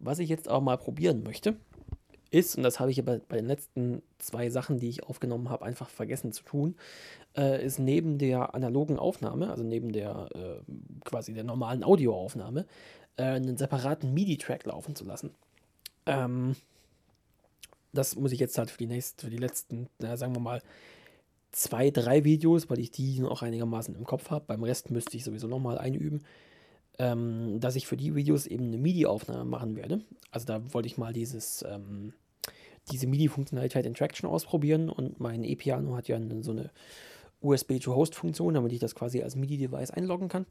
was 0.00 0.18
ich 0.18 0.28
jetzt 0.28 0.48
aber 0.48 0.60
mal 0.60 0.76
probieren 0.76 1.22
möchte, 1.22 1.56
ist, 2.32 2.56
und 2.56 2.62
das 2.62 2.80
habe 2.80 2.90
ich 2.90 2.98
aber 2.98 3.18
bei 3.28 3.36
den 3.36 3.46
letzten 3.46 4.02
zwei 4.18 4.48
Sachen, 4.48 4.78
die 4.78 4.88
ich 4.88 5.04
aufgenommen 5.04 5.50
habe, 5.50 5.64
einfach 5.64 5.88
vergessen 5.88 6.32
zu 6.32 6.42
tun, 6.42 6.76
äh, 7.36 7.64
ist 7.64 7.78
neben 7.78 8.18
der 8.18 8.54
analogen 8.54 8.98
Aufnahme, 8.98 9.50
also 9.50 9.62
neben 9.62 9.92
der 9.92 10.28
äh, 10.34 10.72
quasi 11.04 11.34
der 11.34 11.44
normalen 11.44 11.84
Audioaufnahme, 11.84 12.66
äh, 13.16 13.22
einen 13.22 13.56
separaten 13.56 14.12
MIDI-Track 14.14 14.66
laufen 14.66 14.94
zu 14.94 15.04
lassen. 15.04 15.30
Ähm, 16.06 16.56
das 17.92 18.16
muss 18.16 18.32
ich 18.32 18.40
jetzt 18.40 18.56
halt 18.58 18.70
für 18.70 18.78
die 18.78 18.86
nächsten, 18.86 19.20
für 19.20 19.30
die 19.30 19.36
letzten, 19.36 19.88
na, 19.98 20.16
sagen 20.16 20.34
wir 20.34 20.40
mal, 20.40 20.62
zwei, 21.50 21.90
drei 21.90 22.24
Videos, 22.24 22.70
weil 22.70 22.78
ich 22.78 22.90
die 22.90 23.20
noch 23.20 23.42
einigermaßen 23.42 23.94
im 23.94 24.04
Kopf 24.04 24.30
habe. 24.30 24.46
Beim 24.46 24.62
Rest 24.62 24.90
müsste 24.90 25.16
ich 25.16 25.24
sowieso 25.24 25.46
nochmal 25.46 25.78
einüben. 25.78 26.22
Ähm, 26.98 27.58
dass 27.58 27.76
ich 27.76 27.86
für 27.86 27.96
die 27.96 28.14
Videos 28.14 28.46
eben 28.46 28.66
eine 28.66 28.76
MIDI-Aufnahme 28.76 29.46
machen 29.46 29.76
werde. 29.76 30.02
Also 30.30 30.46
da 30.46 30.74
wollte 30.74 30.88
ich 30.88 30.98
mal 30.98 31.14
dieses, 31.14 31.64
ähm, 31.66 32.12
diese 32.90 33.06
MIDI-Funktionalität 33.06 33.86
in 33.86 33.94
Traction 33.94 34.28
ausprobieren 34.28 34.90
und 34.90 35.18
mein 35.18 35.42
E-Piano 35.42 35.96
hat 35.96 36.08
ja 36.08 36.20
so 36.42 36.50
eine 36.50 36.70
USB-to-Host-Funktion, 37.40 38.54
damit 38.54 38.72
ich 38.72 38.78
das 38.78 38.94
quasi 38.94 39.22
als 39.22 39.36
MIDI-Device 39.36 39.90
einloggen 39.90 40.28
kann. 40.28 40.44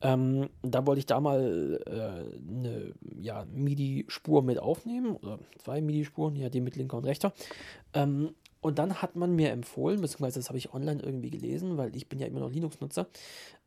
Ähm, 0.00 0.48
da 0.62 0.86
wollte 0.86 1.00
ich 1.00 1.06
da 1.06 1.20
mal 1.20 1.80
äh, 1.86 2.48
eine 2.48 2.94
ja, 3.18 3.44
MIDI-Spur 3.52 4.42
mit 4.42 4.58
aufnehmen, 4.58 5.16
oder 5.16 5.38
zwei 5.58 5.80
MIDI-Spuren, 5.80 6.36
ja, 6.36 6.48
die 6.48 6.60
mit 6.60 6.76
linker 6.76 6.96
und 6.98 7.04
rechter. 7.04 7.32
Ähm, 7.94 8.34
und 8.60 8.78
dann 8.78 9.00
hat 9.02 9.16
man 9.16 9.34
mir 9.36 9.50
empfohlen, 9.50 10.00
beziehungsweise 10.00 10.40
das 10.40 10.48
habe 10.48 10.58
ich 10.58 10.74
online 10.74 11.00
irgendwie 11.02 11.30
gelesen, 11.30 11.76
weil 11.76 11.94
ich 11.94 12.08
bin 12.08 12.18
ja 12.18 12.26
immer 12.26 12.40
noch 12.40 12.50
Linux-Nutzer. 12.50 13.06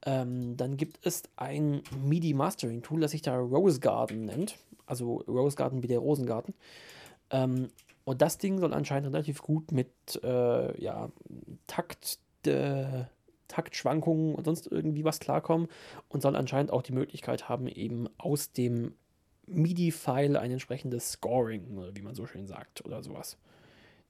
Ähm, 0.05 0.57
dann 0.57 0.77
gibt 0.77 1.05
es 1.05 1.23
ein 1.37 1.81
MIDI-Mastering-Tool, 2.03 2.99
das 3.01 3.11
sich 3.11 3.21
da 3.21 3.37
Rose 3.37 3.79
Garden 3.79 4.25
nennt. 4.25 4.57
Also 4.85 5.23
Rose 5.27 5.55
Garden 5.55 5.83
wie 5.83 5.87
der 5.87 5.99
Rosengarten. 5.99 6.53
Ähm, 7.29 7.69
und 8.03 8.21
das 8.21 8.37
Ding 8.37 8.59
soll 8.59 8.73
anscheinend 8.73 9.13
relativ 9.13 9.41
gut 9.41 9.71
mit 9.71 9.93
äh, 10.23 10.81
ja, 10.81 11.09
Takt, 11.67 12.19
äh, 12.45 13.05
Taktschwankungen 13.51 14.35
und 14.35 14.45
sonst 14.45 14.67
irgendwie 14.67 15.03
was 15.03 15.19
klarkommen 15.19 15.67
und 16.09 16.21
soll 16.21 16.35
anscheinend 16.35 16.71
auch 16.71 16.81
die 16.81 16.93
Möglichkeit 16.93 17.49
haben, 17.49 17.67
eben 17.67 18.07
aus 18.17 18.51
dem 18.51 18.93
MIDI-File 19.47 20.37
ein 20.37 20.51
entsprechendes 20.51 21.11
Scoring, 21.11 21.83
wie 21.93 22.01
man 22.01 22.15
so 22.15 22.25
schön 22.25 22.47
sagt, 22.47 22.85
oder 22.85 23.03
sowas. 23.03 23.37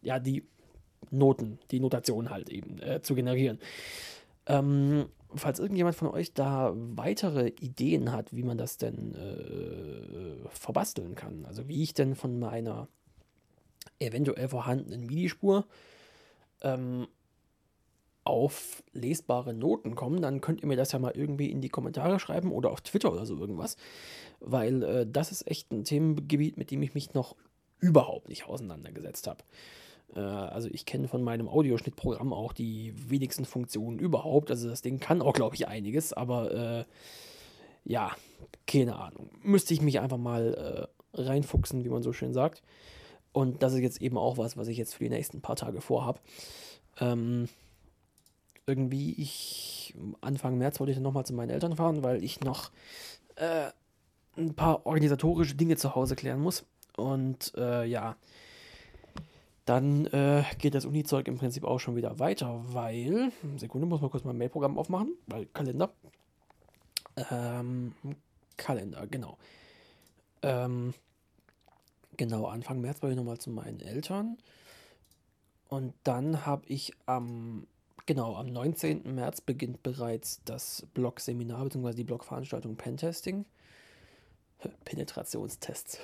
Ja, 0.01 0.19
die 0.19 0.43
Noten, 1.09 1.59
die 1.71 1.79
Notation 1.79 2.29
halt 2.29 2.49
eben 2.49 2.79
äh, 2.79 3.01
zu 3.01 3.15
generieren. 3.15 3.59
Ähm, 4.45 5.07
falls 5.33 5.59
irgendjemand 5.59 5.95
von 5.95 6.09
euch 6.09 6.33
da 6.33 6.73
weitere 6.75 7.47
Ideen 7.59 8.11
hat, 8.11 8.35
wie 8.35 8.43
man 8.43 8.57
das 8.57 8.77
denn 8.77 9.15
äh, 9.15 10.49
verbasteln 10.49 11.15
kann, 11.15 11.45
also 11.45 11.67
wie 11.67 11.81
ich 11.81 11.93
denn 11.93 12.15
von 12.15 12.39
meiner 12.39 12.87
eventuell 13.99 14.47
vorhandenen 14.47 15.05
MIDI-Spur 15.05 15.65
ähm, 16.61 17.07
auf 18.23 18.83
lesbare 18.93 19.53
Noten 19.53 19.95
komme, 19.95 20.21
dann 20.21 20.41
könnt 20.41 20.61
ihr 20.61 20.67
mir 20.67 20.77
das 20.77 20.91
ja 20.91 20.99
mal 20.99 21.13
irgendwie 21.15 21.49
in 21.49 21.61
die 21.61 21.69
Kommentare 21.69 22.19
schreiben 22.19 22.51
oder 22.51 22.71
auf 22.71 22.81
Twitter 22.81 23.11
oder 23.11 23.25
so 23.25 23.37
irgendwas, 23.37 23.77
weil 24.39 24.83
äh, 24.83 25.07
das 25.09 25.31
ist 25.31 25.47
echt 25.47 25.71
ein 25.71 25.83
Themengebiet, 25.83 26.57
mit 26.57 26.71
dem 26.71 26.83
ich 26.83 26.93
mich 26.93 27.13
noch 27.13 27.35
überhaupt 27.79 28.29
nicht 28.29 28.45
auseinandergesetzt 28.47 29.27
habe. 29.27 29.43
Äh, 30.15 30.19
also 30.19 30.69
ich 30.71 30.85
kenne 30.85 31.07
von 31.07 31.23
meinem 31.23 31.49
Audioschnittprogramm 31.49 32.33
auch 32.33 32.53
die 32.53 32.93
wenigsten 33.09 33.45
Funktionen 33.45 33.99
überhaupt. 33.99 34.51
Also 34.51 34.69
das 34.69 34.81
Ding 34.81 34.99
kann 34.99 35.21
auch, 35.21 35.33
glaube 35.33 35.55
ich, 35.55 35.67
einiges, 35.67 36.13
aber 36.13 36.51
äh, 36.51 36.85
ja, 37.83 38.11
keine 38.67 38.97
Ahnung. 38.97 39.29
Müsste 39.41 39.73
ich 39.73 39.81
mich 39.81 39.99
einfach 39.99 40.17
mal 40.17 40.89
äh, 41.15 41.19
reinfuchsen, 41.21 41.83
wie 41.83 41.89
man 41.89 42.03
so 42.03 42.13
schön 42.13 42.33
sagt. 42.33 42.61
Und 43.33 43.63
das 43.63 43.73
ist 43.73 43.79
jetzt 43.79 44.01
eben 44.01 44.17
auch 44.17 44.37
was, 44.37 44.57
was 44.57 44.67
ich 44.67 44.77
jetzt 44.77 44.95
für 44.95 45.05
die 45.05 45.09
nächsten 45.09 45.41
paar 45.41 45.55
Tage 45.55 45.81
vorhabe. 45.81 46.19
Ähm, 46.99 47.47
irgendwie, 48.65 49.13
ich 49.13 49.95
Anfang 50.21 50.57
März 50.57 50.79
wollte 50.79 50.91
ich 50.91 50.97
dann 50.97 51.03
nochmal 51.03 51.25
zu 51.25 51.33
meinen 51.33 51.49
Eltern 51.49 51.75
fahren, 51.75 52.03
weil 52.03 52.23
ich 52.23 52.41
noch 52.41 52.71
äh, 53.35 53.69
ein 54.37 54.53
paar 54.55 54.85
organisatorische 54.85 55.55
Dinge 55.55 55.77
zu 55.77 55.95
Hause 55.95 56.15
klären 56.15 56.39
muss. 56.39 56.65
Und 56.95 57.53
äh, 57.55 57.85
ja, 57.85 58.15
dann 59.65 60.05
äh, 60.07 60.43
geht 60.57 60.75
das 60.75 60.85
Uni-Zeug 60.85 61.27
im 61.27 61.37
Prinzip 61.37 61.63
auch 61.63 61.79
schon 61.79 61.95
wieder 61.95 62.19
weiter, 62.19 62.61
weil, 62.67 63.31
Sekunde, 63.57 63.87
muss 63.87 64.01
mal 64.01 64.09
kurz 64.09 64.23
mein 64.23 64.37
Mailprogramm 64.37 64.77
aufmachen, 64.77 65.13
weil 65.27 65.45
Kalender. 65.47 65.91
Ähm, 67.29 67.93
Kalender, 68.57 69.07
genau. 69.07 69.37
Ähm, 70.41 70.93
genau, 72.17 72.45
Anfang 72.45 72.81
März 72.81 73.01
war 73.01 73.09
ich 73.09 73.15
nochmal 73.15 73.37
zu 73.37 73.49
meinen 73.49 73.79
Eltern. 73.79 74.37
Und 75.69 75.93
dann 76.03 76.45
habe 76.45 76.65
ich 76.67 76.93
am, 77.05 77.67
genau, 78.13 78.35
am 78.35 78.47
19. 78.47 79.15
März 79.15 79.39
beginnt 79.39 79.83
bereits 79.83 80.41
das 80.43 80.85
Blog-Seminar 80.93 81.63
bzw. 81.63 81.93
die 81.93 82.03
Blog-Veranstaltung 82.03 82.75
Pentesting. 82.75 83.45
Penetrationstests. 84.83 85.99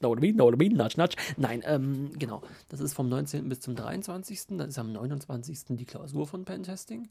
no, 0.00 0.14
mean, 0.14 0.36
no, 0.36 0.50
mean, 0.52 0.72
nudge, 0.72 0.94
nudge. 0.96 1.16
Nein, 1.36 1.62
ähm, 1.66 2.10
genau. 2.18 2.40
Das 2.70 2.80
ist 2.80 2.94
vom 2.94 3.10
19. 3.10 3.50
bis 3.50 3.60
zum 3.60 3.76
23. 3.76 4.46
Dann 4.56 4.70
ist 4.70 4.78
am 4.78 4.92
29. 4.92 5.76
die 5.76 5.84
Klausur 5.84 6.26
von 6.26 6.46
Pentesting. 6.46 7.10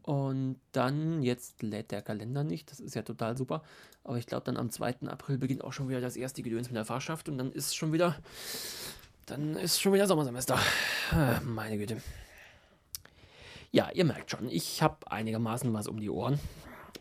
Und 0.00 0.56
dann, 0.72 1.22
jetzt 1.22 1.62
lädt 1.62 1.90
der 1.90 2.00
Kalender 2.00 2.42
nicht, 2.42 2.70
das 2.70 2.80
ist 2.80 2.94
ja 2.94 3.02
total 3.02 3.36
super. 3.36 3.62
Aber 4.02 4.16
ich 4.16 4.26
glaube, 4.26 4.44
dann 4.44 4.56
am 4.56 4.70
2. 4.70 4.96
April 5.08 5.36
beginnt 5.36 5.62
auch 5.62 5.74
schon 5.74 5.90
wieder 5.90 6.00
das 6.00 6.16
erste 6.16 6.42
Gedöns 6.42 6.68
mit 6.68 6.76
der 6.76 6.86
Fahrschaft 6.86 7.28
und 7.28 7.36
dann 7.36 7.52
ist 7.52 7.76
schon 7.76 7.92
wieder, 7.92 8.16
dann 9.26 9.56
ist 9.56 9.78
schon 9.78 9.92
wieder 9.92 10.06
Sommersemester. 10.06 10.58
Ah, 11.10 11.40
meine 11.44 11.76
Güte. 11.76 12.00
Ja, 13.74 13.90
ihr 13.92 14.04
merkt 14.04 14.30
schon, 14.30 14.48
ich 14.48 14.84
habe 14.84 15.10
einigermaßen 15.10 15.74
was 15.74 15.88
um 15.88 15.98
die 15.98 16.08
Ohren. 16.08 16.38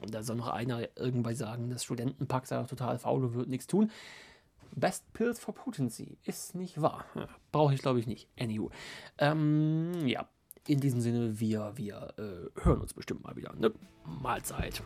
Und 0.01 0.11
da 0.11 0.23
soll 0.23 0.37
noch 0.37 0.47
einer 0.47 0.79
irgendwann 0.97 1.35
sagen, 1.35 1.69
das 1.69 1.83
Studentenpack 1.83 2.47
sei 2.47 2.59
doch 2.59 2.67
total 2.67 2.97
faul 2.97 3.23
und 3.23 3.35
wird 3.35 3.47
nichts 3.47 3.67
tun. 3.67 3.91
Best 4.75 5.05
Pills 5.13 5.39
for 5.39 5.53
Potency 5.53 6.17
ist 6.23 6.55
nicht 6.55 6.81
wahr. 6.81 7.05
Brauche 7.51 7.75
ich, 7.75 7.81
glaube 7.83 7.99
ich, 7.99 8.07
nicht. 8.07 8.27
Anywho. 8.39 8.71
Ähm, 9.19 10.07
ja, 10.07 10.27
in 10.65 10.79
diesem 10.79 10.99
Sinne, 10.99 11.39
wir, 11.39 11.73
wir 11.75 12.15
äh, 12.17 12.63
hören 12.63 12.81
uns 12.81 12.95
bestimmt 12.95 13.23
mal 13.23 13.35
wieder. 13.35 13.53
Ne? 13.53 13.71
Mahlzeit. 14.03 14.81